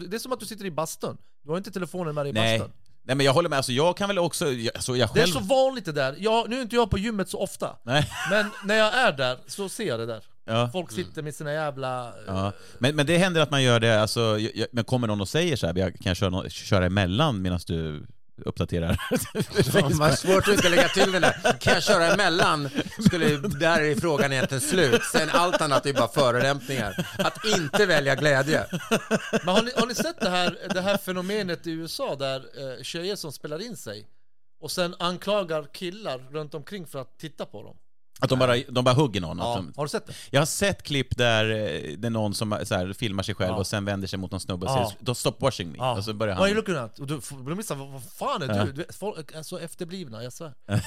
[0.10, 1.18] Det är som att du sitter i bastun.
[1.44, 2.60] Du har inte telefonen med dig i Nej.
[2.60, 2.74] bastun.
[3.04, 3.58] nej, men jag håller med.
[3.58, 4.46] Alltså, jag kan väl också...
[4.46, 5.34] Alltså, jag Det är själv...
[5.34, 6.16] så vanligt det där.
[6.20, 8.10] Jag, nu är inte jag på gymmet så ofta, Nej.
[8.30, 10.24] men när jag är där så ser jag det där.
[10.50, 10.70] Ja.
[10.74, 12.08] Folk sitter med sina jävla...
[12.08, 12.52] eh, Ja.
[12.80, 15.30] Men, men det händer att man gör det, alltså, jag, jag- men kommer någon och
[15.30, 18.06] säger så här, jag kan jag köra, köra emellan medan du
[18.46, 18.94] uppdaterar?
[19.72, 21.58] Fan, vad svårt att inte lägga till den där.
[21.60, 22.70] Kan jag köra emellan?
[23.06, 25.02] Skulle, där är frågan egentligen slut.
[25.12, 27.08] Sen allt annat är bara förolämpningar.
[27.18, 28.66] Att inte välja glädje.
[29.32, 32.84] Men har ni, har ni sett det här, det här fenomenet i USA där eh,
[32.84, 34.08] tjejer som spelar in sig
[34.62, 37.76] och sen anklagar killar runt omkring för att titta på dem?
[38.22, 39.38] Att de bara, de bara hugger någon?
[39.38, 40.14] Ja, de, har du sett det?
[40.30, 43.52] jag har sett klipp där eh, det är någon som så här, filmar sig själv
[43.52, 43.58] Ja.
[43.58, 44.92] och sen vänder sig mot någon snubbe och Ja.
[45.06, 45.98] säger “Stop watching me” Ja.
[45.98, 46.76] och så börjar What are you han...
[46.76, 47.00] looking at?
[47.00, 48.72] Och du, då blir man vad fan är du?
[48.72, 50.54] du folk är så efterblivna, jag svär.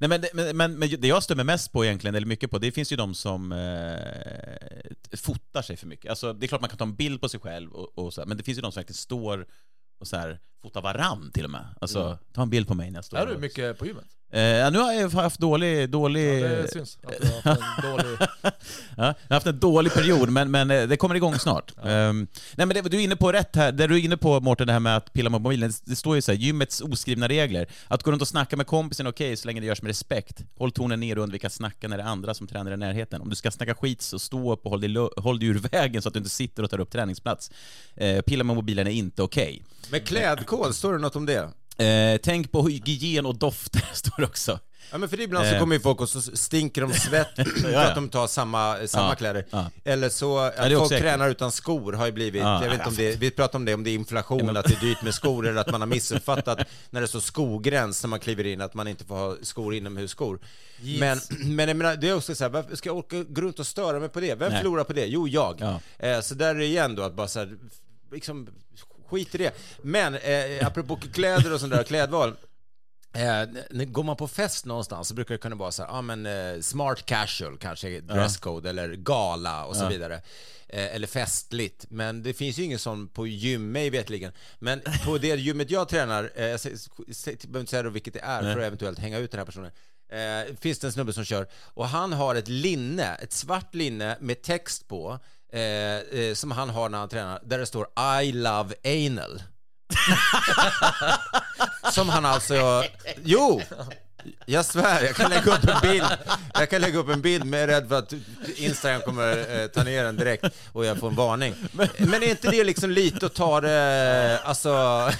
[0.00, 2.72] Nej, men, men, men, men det jag stämmer mest på egentligen, eller mycket på, det
[2.72, 6.10] finns ju de som eh, fotar sig för mycket.
[6.10, 8.20] Alltså, det är klart man kan ta en bild på sig själv, och, och så
[8.20, 9.46] här, men det finns ju de som verkligen står
[10.00, 11.64] och så här, fotar varann till och med.
[11.80, 12.18] Alltså, Mm.
[12.34, 14.04] ta en bild på mig när jag står Är du mycket på gymmet?
[14.32, 15.90] Eh, ja, nu har jag haft dålig...
[15.90, 16.40] dålig...
[16.40, 18.18] Ja, det syns att du har haft en dålig...
[18.42, 18.54] ja,
[18.96, 21.72] jag har haft en dålig period, men, men eh, det kommer igång snart.
[21.84, 24.40] Ehm, nej, men det, du är inne på rätt här, det du är inne på
[24.40, 27.28] Mårten, det här med att pilla med mobilen, det står ju så här, gymmets oskrivna
[27.28, 27.66] regler.
[27.88, 30.40] Att gå runt och snacka med kompisen är okej, så länge det görs med respekt.
[30.58, 33.20] Håll tonen ner och undvik att snacka när det är andra som tränar i närheten.
[33.20, 36.02] Om du ska snacka skit, så stå upp och håll dig, håll dig ur vägen
[36.02, 37.50] så att du inte sitter och tar upp träningsplats.
[37.96, 39.62] Eh, pilla med mobilen är inte okej.
[39.90, 40.06] Med
[40.48, 41.48] klädkod, står det något om det?
[41.84, 44.58] Eh, tänk på hygien och dofter, står det också.
[44.92, 45.60] Ja men för ibland så Eh.
[45.60, 49.14] kommer ju folk och så stinker de svett för att de tar samma, samma Ja,
[49.14, 49.46] kläder.
[49.50, 49.70] ja.
[49.84, 51.02] Eller så, att folk äckligt.
[51.02, 52.62] tränar utan skor har ju blivit, Ja.
[52.62, 54.74] jag vet inte om det, vi pratade om det, om det är inflation, att det
[54.74, 56.58] är dyrt med skor, eller att man har missuppfattat
[56.90, 60.38] när det står skogräns när man kliver in, att man inte får ha skor inomhusskor.
[60.98, 61.20] Men,
[61.56, 63.66] men jag menar, det är också så här, varför ska jag orka gå runt och
[63.66, 64.34] störa mig på det?
[64.34, 64.58] Vem Nej.
[64.62, 65.06] förlorar på det?
[65.06, 65.56] Jo, jag.
[65.60, 65.80] Ja.
[66.08, 67.56] Eh, så där är det igen då, att bara så här,
[68.12, 68.48] liksom,
[69.10, 69.54] skit i det.
[69.82, 72.36] Men, eh, apropå kläder och sånt där, klädval,
[73.12, 76.26] Eh, går man på fest någonstans så brukar det kunna vara så här, ja men
[76.26, 79.88] eh, smart casual kanske, dresscode eller gala och så Ja.
[79.88, 80.14] vidare.
[80.68, 84.32] Eh, eller festligt, men det finns ju ingen sån på gym mig vetligen.
[84.58, 86.60] Men på det gymmet jag tränar, eh, jag
[87.24, 88.52] behöver inte säga då vilket det är Nej.
[88.54, 89.70] för att eventuellt hänga ut den här personen.
[90.12, 94.16] Eh, finns det en snubbe som kör och han har ett linne, ett svart linne
[94.20, 95.18] med text på
[95.52, 97.86] Eh, eh, som han har när han tränar, där det står
[98.22, 99.42] I love anal.
[101.92, 102.84] Som han alltså...
[103.24, 103.62] Jo!
[104.46, 106.06] Jag svär, jag kan lägga upp en bild.
[106.54, 108.12] Jag kan lägga upp en bild, men jag är rädd för att
[108.56, 111.54] Instagram kommer eh, ta ner den direkt och jag får en varning.
[111.98, 115.10] Men är inte det liksom lite att ta det, alltså...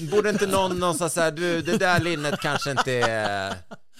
[0.00, 3.54] Borde inte någon någonstans säga, du, det där linnet kanske inte är...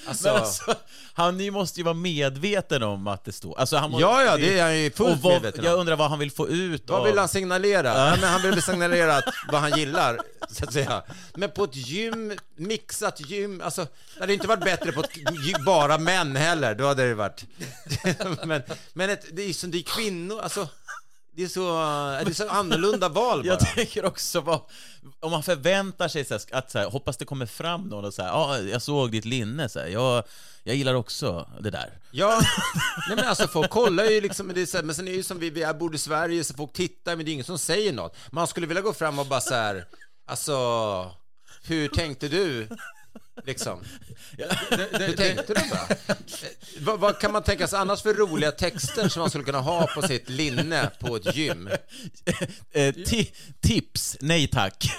[0.07, 0.75] Alltså, alltså,
[1.13, 3.59] han ni måste ju vara medveten om att det står...
[3.59, 5.67] Alltså, han må, Ja, ja, det är han ju fullt vad, medveten om.
[5.67, 7.07] Jag undrar vad han vill få ut vad av...
[7.07, 7.89] vill han signalera?
[7.89, 10.21] Ja, men han vill signalera att, vad han gillar,
[10.51, 11.03] så att säga.
[11.35, 15.99] Men på ett gym, mixat gym, alltså, det hade inte varit bättre på ett bara
[15.99, 17.45] män heller, då hade det varit...
[18.45, 20.69] men men ett, det är som det är kvinnor, alltså,
[21.37, 21.61] det är så,
[22.25, 23.47] det är så annorlunda val bara.
[23.47, 24.61] Jag tänker också vad,
[25.21, 28.15] om man förväntar sig så här, att så här, hoppas det kommer fram någon och
[28.15, 30.25] säger ja, jag såg ditt linne, så här, jag,
[30.63, 31.99] jag gillar också det där.
[32.11, 32.41] Ja,
[33.09, 35.23] nej men alltså folk kollar ju liksom, det så här, men sen är det ju
[35.23, 37.93] som vi, vi bor i Sverige, så folk tittar, men det är ingen som säger
[37.93, 38.17] något.
[38.31, 39.85] Man skulle vilja gå fram och bara så här,
[40.27, 40.57] alltså,
[41.63, 42.69] hur tänkte du?
[43.47, 43.81] Liksom.
[44.93, 45.61] Hur tänkte du?
[45.61, 46.17] Eh,
[46.81, 49.87] vad, vad kan man tänka sig annars för roliga texter som man skulle kunna ha
[49.87, 51.69] på sitt linne på ett gym?
[52.73, 54.93] Eh, ti, tips, nej tack.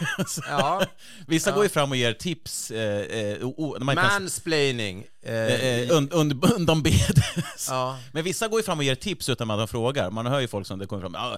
[0.49, 0.85] Ja.
[1.27, 1.55] Vissa Ja.
[1.55, 2.71] går ju fram och ger tips.
[2.71, 5.05] Eh, eh, o- o- när man inte ens- Mansplaining.
[5.23, 7.67] Eh, Eh, eh, und, und, undan bedes.
[7.69, 7.99] Ja.
[8.11, 10.09] Men vissa går ju fram och ger tips utan att de frågar.
[10.09, 11.15] Man hör ju folk som det kommer fram.
[11.15, 11.37] Ah,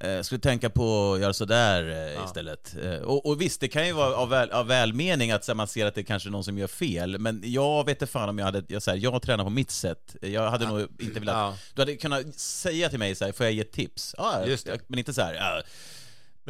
[0.00, 2.76] eh, skulle tänka på att göra sådär eh, istället.
[2.82, 5.66] Eh, och, och visst, det kan ju vara av, väl, av välmening att här, man
[5.66, 7.18] ser att det är kanske är någon som gör fel.
[7.18, 8.62] Men jag vet inte fan om jag hade...
[8.68, 10.16] Jag, så här, jag tränar på mitt sätt.
[10.20, 11.34] Jag hade nog inte velat...
[11.34, 11.56] Ja.
[11.74, 14.14] Du hade kunnat säga till mig så här, får jag ge tips?
[14.18, 14.78] Ja, Just det.
[14.86, 15.34] Men inte så här...
[15.34, 15.62] Ja,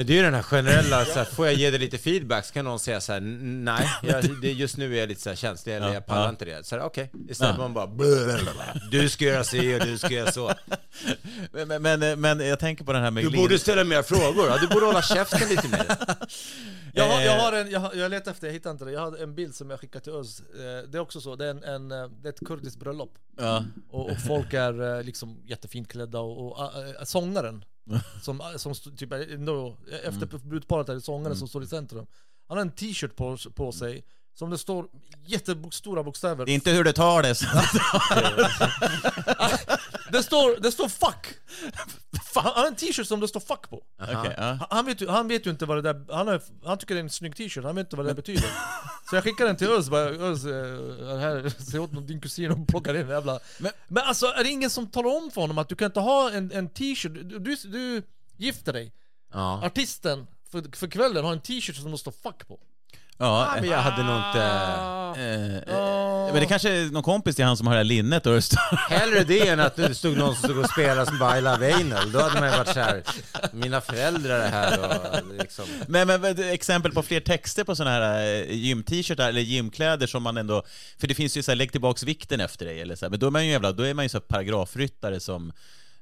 [0.01, 2.44] Men det är ju den här generella, så här, får jag ge dig lite feedback
[2.46, 5.20] så kan någon säga så här, "N- nej, jag, det, just nu är jag lite
[5.20, 6.66] så här känslig, eller Ja, jag pallar inte det.
[6.66, 7.68] Så här, okej, istället Ja.
[7.68, 7.86] man bara,
[8.90, 10.53] du ska göra si och du ska göra så.
[11.66, 13.24] men, men, men, jag tänker på den här med...
[13.24, 15.86] Du Lin- borde ställa mer frågor, ja, du borde hålla käften lite mer.
[17.01, 17.42] Jag har, jag Eh.
[17.44, 18.92] har en, jag, har, jag letar efter, jag hittar inte det.
[18.92, 20.40] Jag har en bild som jag skickade till Özz.
[20.40, 23.18] Eh, Det är också så, det är, en, en, eh, det är ett kurdiskt bröllop.
[23.36, 23.64] Ja.
[23.90, 26.61] Och, och folk är liksom jättefint klädda och, och
[26.98, 27.64] äh, sångaren
[28.22, 32.07] som, som typ är, no, efter brudparet är det sångaren som står i centrum.
[32.48, 34.86] Han har en t-shirt på, på sig som det står
[35.26, 36.46] jättestora bokstäver.
[36.46, 37.34] Det är inte hur det tar det.
[40.12, 41.26] Det står, det står fuck!
[42.35, 43.76] Fan, Han har en t-shirt som det står fuck på.
[44.03, 44.43] Okej, ja.
[44.43, 46.95] Han- Han vet, ju, han vet ju inte vad det där, han, har, han tycker
[46.95, 48.51] det är en snygg t-shirt, han vet inte vad det betyder.
[49.11, 52.51] Så jag skickar den till Özz, bara Özz, eh, här, säg åt någon, din kusin
[52.51, 53.39] och plockar in den jävla...
[53.59, 56.01] Men- Men, alltså är det ingen som talar om för honom att du kan inte
[56.01, 58.03] ha en, en t-shirt, du, du, du
[58.37, 58.93] gifter dig,
[59.33, 59.66] Ja.
[59.66, 62.61] artisten för, för kvällen har en t-shirt som det står fuck på.
[63.21, 64.43] Ja, men jag hade nog inte...
[65.21, 68.27] eh, eh, men det kanske är någon kompis till han som har det här linnet
[68.27, 68.91] och står...
[68.91, 71.75] Hellre det än att det stod någon som stod och spelade som bara I love
[71.75, 72.12] anal.
[72.12, 73.03] Då hade man ju varit så här,
[73.53, 75.64] mina föräldrar är här och liksom...
[75.87, 80.23] Men, men, men exempel på fler texter på sådana här eh, gym-t-shirtar eller gymkläder som
[80.23, 80.62] man ändå...
[80.99, 83.21] För det finns ju så här, lägg tillbaks vikten efter dig eller så här, men
[83.21, 85.53] då är man ju jävla, då är man ju så här paragrafryttare som...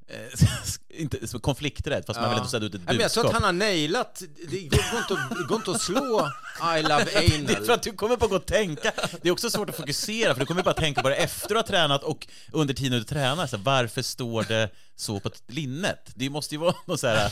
[0.09, 0.17] Eh,
[0.91, 3.25] inte, så konflikträdd, fast man vill ändå sätta ut ett men jag tror budskap.
[3.25, 6.31] att han har nailat, det går inte att, det går inte att slå
[6.79, 7.71] I love Det är för anal.
[7.71, 8.93] att du kommer bara gå och tänka.
[9.23, 11.69] Det är också svårt att fokusera, för du kommer bara tänka på det efter att
[11.69, 13.47] ha tränat och under tiden du tränar.
[13.47, 16.11] Så varför står det så på linnet?
[16.15, 17.31] Det måste ju vara något så här...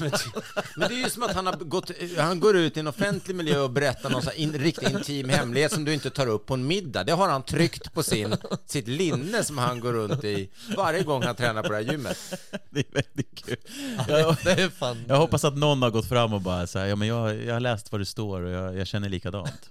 [0.77, 3.37] Men det är ju som att han har gått, han går ut i en offentlig
[3.37, 6.55] miljö och berättar någon så in, riktigt intim hemlighet som du inte tar upp på
[6.55, 7.05] en middag.
[7.05, 8.37] Det har han tryckt på sin,
[8.67, 12.19] sitt linne som han går runt i varje gång han tränar på det här gymmet.
[12.71, 13.46] Det är väldigt kul.
[14.09, 15.05] Jag, Det är fan...
[15.09, 17.53] jag hoppas att någon har gått fram och bara så här, ja men jag, jag
[17.53, 19.71] har läst vad det står och jag, jag känner likadant.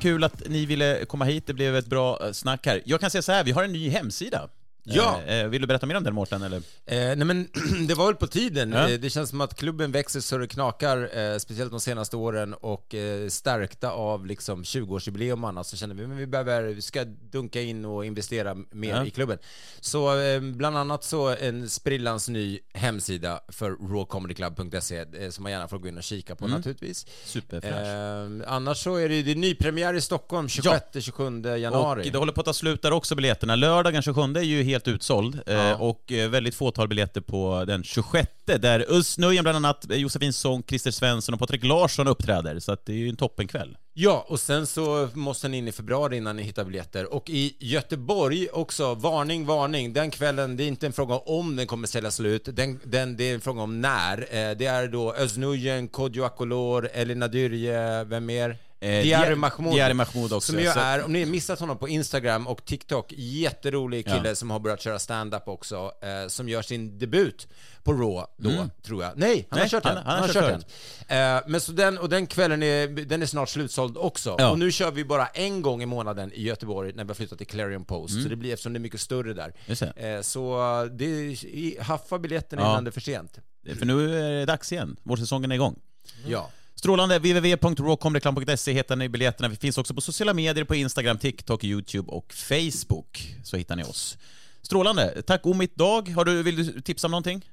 [0.00, 2.82] Kul att ni ville komma hit, det blev ett bra eh, snack här.
[2.84, 4.48] Jag kan säga så här, vi har en ny hemsida.
[4.86, 5.20] Ja.
[5.26, 6.42] Eh, eh, vill du berätta mer om den Mårten?
[6.42, 6.56] Eller?
[6.56, 7.48] Eh, nej men
[7.88, 8.72] det var väl på tiden.
[8.72, 8.88] Ja.
[8.90, 12.54] Eh, det känns som att klubben växer så det knakar, eh, speciellt de senaste åren
[12.54, 16.82] och eh, stärkta av liksom 20-årsjubileum och annat så känner vi att vi behöver, vi
[16.82, 19.04] ska dunka in och investera mer Ja.
[19.06, 19.38] i klubben.
[19.80, 20.10] Så
[20.54, 25.96] bland annat så en sprillans ny hemsida för rawcomedyclub.se som man gärna får gå in
[25.96, 27.06] och kika på naturligtvis.
[27.24, 28.46] Superfräsch.
[28.46, 32.08] Annars så är det, det är nypremiär i Stockholm 26-27 januari.
[32.08, 33.56] Och det håller på att ta slut där också biljetterna.
[33.56, 35.76] Lördagen 27 är ju helt utsåld eh, Ja.
[35.76, 40.68] och eh, väldigt fåtal biljetter på den 26 där Özz bland annat, eh, Josefin Sonck,
[40.68, 42.58] Christer Svensson och Patrik Larsson uppträder.
[42.58, 43.76] Så att det är ju en toppenkväll.
[43.96, 47.14] Ja, och sen så måste ni in i februari innan ni hittar biljetter.
[47.14, 49.92] Och i Göteborg också, varning, varning.
[49.92, 53.30] Den kvällen, det är inte en fråga om den kommer sälja slut, den, den, det
[53.30, 54.16] är en fråga om när.
[54.54, 58.58] Det är då Özz Nujen, Kodjo Akolor, Elina Dyrje, vem mer?
[58.84, 59.74] Eh, Diari Dia- Mahmoud.
[59.74, 63.12] Diari Mahmoud också, Som ju är, om ni har missat honom på Instagram och TikTok,
[63.16, 64.34] jätterolig kille Ja.
[64.34, 67.48] som har börjat köra stand-up också, eh, som gör sin debut
[67.82, 68.70] på Raw då, Mm.
[68.82, 69.12] tror jag.
[69.16, 70.04] Nej, han Nej, har kört han- den.
[70.06, 70.64] han har kört
[71.08, 71.36] den.
[71.36, 74.36] Eh, men så den, och den kvällen är, den är snart slutsåld också.
[74.38, 74.50] Ja.
[74.50, 77.38] Och nu kör vi bara en gång i månaden i Göteborg när vi har flyttat
[77.38, 78.12] till Clarion Post.
[78.12, 78.22] Mm.
[78.22, 79.52] Så det blir, eftersom det är mycket större där.
[79.96, 80.58] Eh, så
[80.92, 81.36] det,
[81.82, 82.70] haffa biljetterna Ja.
[82.70, 83.38] innan det är för sent.
[83.78, 84.96] För nu är det dags igen.
[85.02, 85.78] Vårsäsongen är igång.
[86.26, 86.50] Ja.
[86.84, 87.18] Strålande.
[87.18, 89.48] www.rawcomreklam.se hittar ni biljetterna.
[89.48, 93.36] Vi finns också på sociala medier, på Instagram, TikTok, YouTube och Facebook.
[93.44, 94.18] Så hittar ni oss.
[94.62, 95.22] Strålande.
[95.22, 96.08] Tack Omit Dag.
[96.08, 97.44] Har du, vill du tipsa om någonting?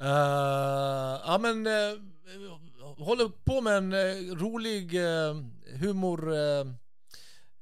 [0.00, 0.06] Eh,
[1.26, 1.72] ja men, uh,
[2.98, 5.36] håller på med en eh, rolig uh,
[5.80, 6.32] humor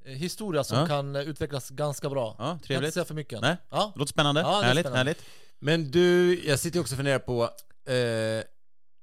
[0.05, 0.87] historia som Ja.
[0.87, 2.35] kan utvecklas ganska bra.
[2.37, 2.93] Ja, Kan inte trevligt.
[2.93, 3.41] säga för mycket.
[3.41, 3.57] Nej?
[3.69, 3.93] Ja.
[3.95, 4.41] Låter spännande.
[4.41, 4.97] Ja, det är härligt, spännande.
[4.97, 5.23] härligt.
[5.59, 7.43] Men du, jag sitter ju också och funderar på,
[7.91, 8.43] eh,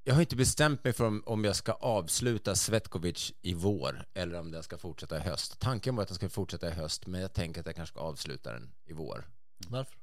[0.05, 4.40] jag har inte bestämt mig för om, om jag ska avsluta Svetkovic i vår eller
[4.40, 5.59] om den ska fortsätta i höst.
[5.59, 8.00] Tanken var att den ska fortsätta i höst, men jag tänker att jag kanske ska
[8.00, 9.24] avsluta den i vår.
[9.68, 9.96] Varför?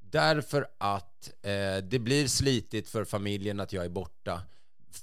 [0.00, 4.42] Därför att eh, det blir slitigt för familjen att jag är borta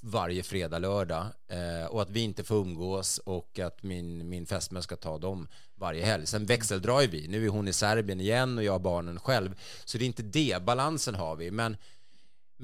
[0.00, 4.82] varje fredag, lördag eh, och att vi inte får umgås och att min, min fästmö
[4.82, 6.26] ska ta dem varje helg.
[6.26, 7.28] Sen växeldrar vi.
[7.28, 9.60] Nu är hon i Serbien igen och jag har barnen själv.
[9.84, 11.50] Så det är inte det, balansen har vi.
[11.50, 11.76] Men,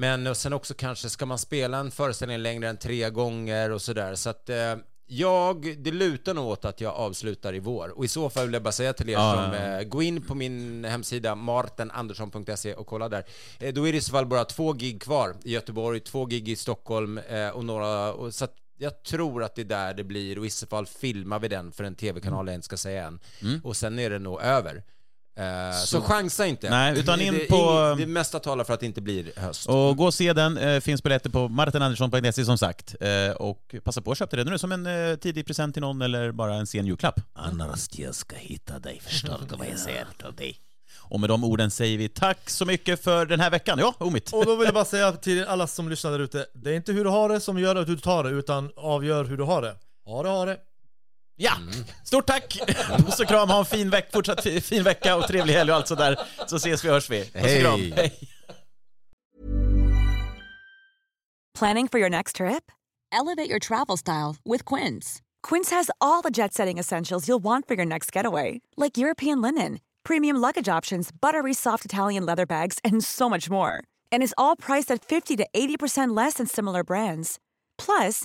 [0.00, 3.82] men och sen också kanske ska man spela en föreställning längre än tre gånger och
[3.82, 4.14] sådär.
[4.14, 4.76] Så att eh,
[5.06, 7.88] jag, det lutar nog åt att jag avslutar i vår.
[7.98, 10.22] Och i så fall vill jag bara säga till er Ja, som eh, gå in
[10.22, 13.24] på min hemsida martenandersson.se och kolla där.
[13.58, 16.48] Eh, Då är det i så fall bara två gig kvar i Göteborg, två gig
[16.48, 20.04] i Stockholm eh, och några, och så att jag tror att det är där det
[20.04, 23.06] blir och i så fall filmar vi den för en tv-kanal jag inte ska säga
[23.06, 23.20] än.
[23.42, 23.60] Mm.
[23.64, 24.82] Och sen är det nog över.
[25.40, 26.70] Eh, så, Så- chansa inte.
[26.70, 29.68] Nej, utan Det- in det, på- Det mesta talar för att det inte blir höst.
[29.68, 30.58] Och gå och se den.
[30.58, 32.94] Eh, finns biljetter på martinandersson.se som sagt.
[33.00, 36.02] Eh, och passa på att köpa den nu som en eh, tidig present till någon
[36.02, 37.20] eller bara en sen julklapp.
[37.34, 40.58] Annars jag ska hitta dig, förstår du vad jag säger till dig?
[40.98, 43.78] Och med de orden säger vi tack så mycket för den här veckan.
[43.78, 44.32] Ja, Omit.
[44.32, 46.92] Och då vill jag bara säga till alla som lyssnar där ute, det är inte
[46.92, 49.62] hur du har det som gör att du tar det, utan avgör hur du har
[49.62, 49.74] det.
[50.04, 50.56] Ha det, ha det.
[51.42, 51.52] Ja,
[52.04, 52.58] stort tack!
[53.06, 55.76] Puss och kram, ha en fin, veck, fortsatt fi- fin vecka och trevlig helg och
[55.76, 56.16] allt sådär.
[56.46, 57.24] Så ses vi och hörs vi.
[57.24, 57.80] Puss och kram.
[57.80, 57.92] Hej.
[57.96, 58.18] Hej.
[61.58, 62.70] Planning for your next trip?
[63.12, 65.20] Elevate your travel style with Quince.
[65.48, 69.42] Quince has all the jet setting essentials you'll want for your next getaway, like European
[69.42, 73.82] linen, premium luggage options, buttery soft Italian leather bags, and so much more.
[74.12, 77.38] And is all priced at 50 to 80% less than similar brands.
[77.78, 78.24] Plus,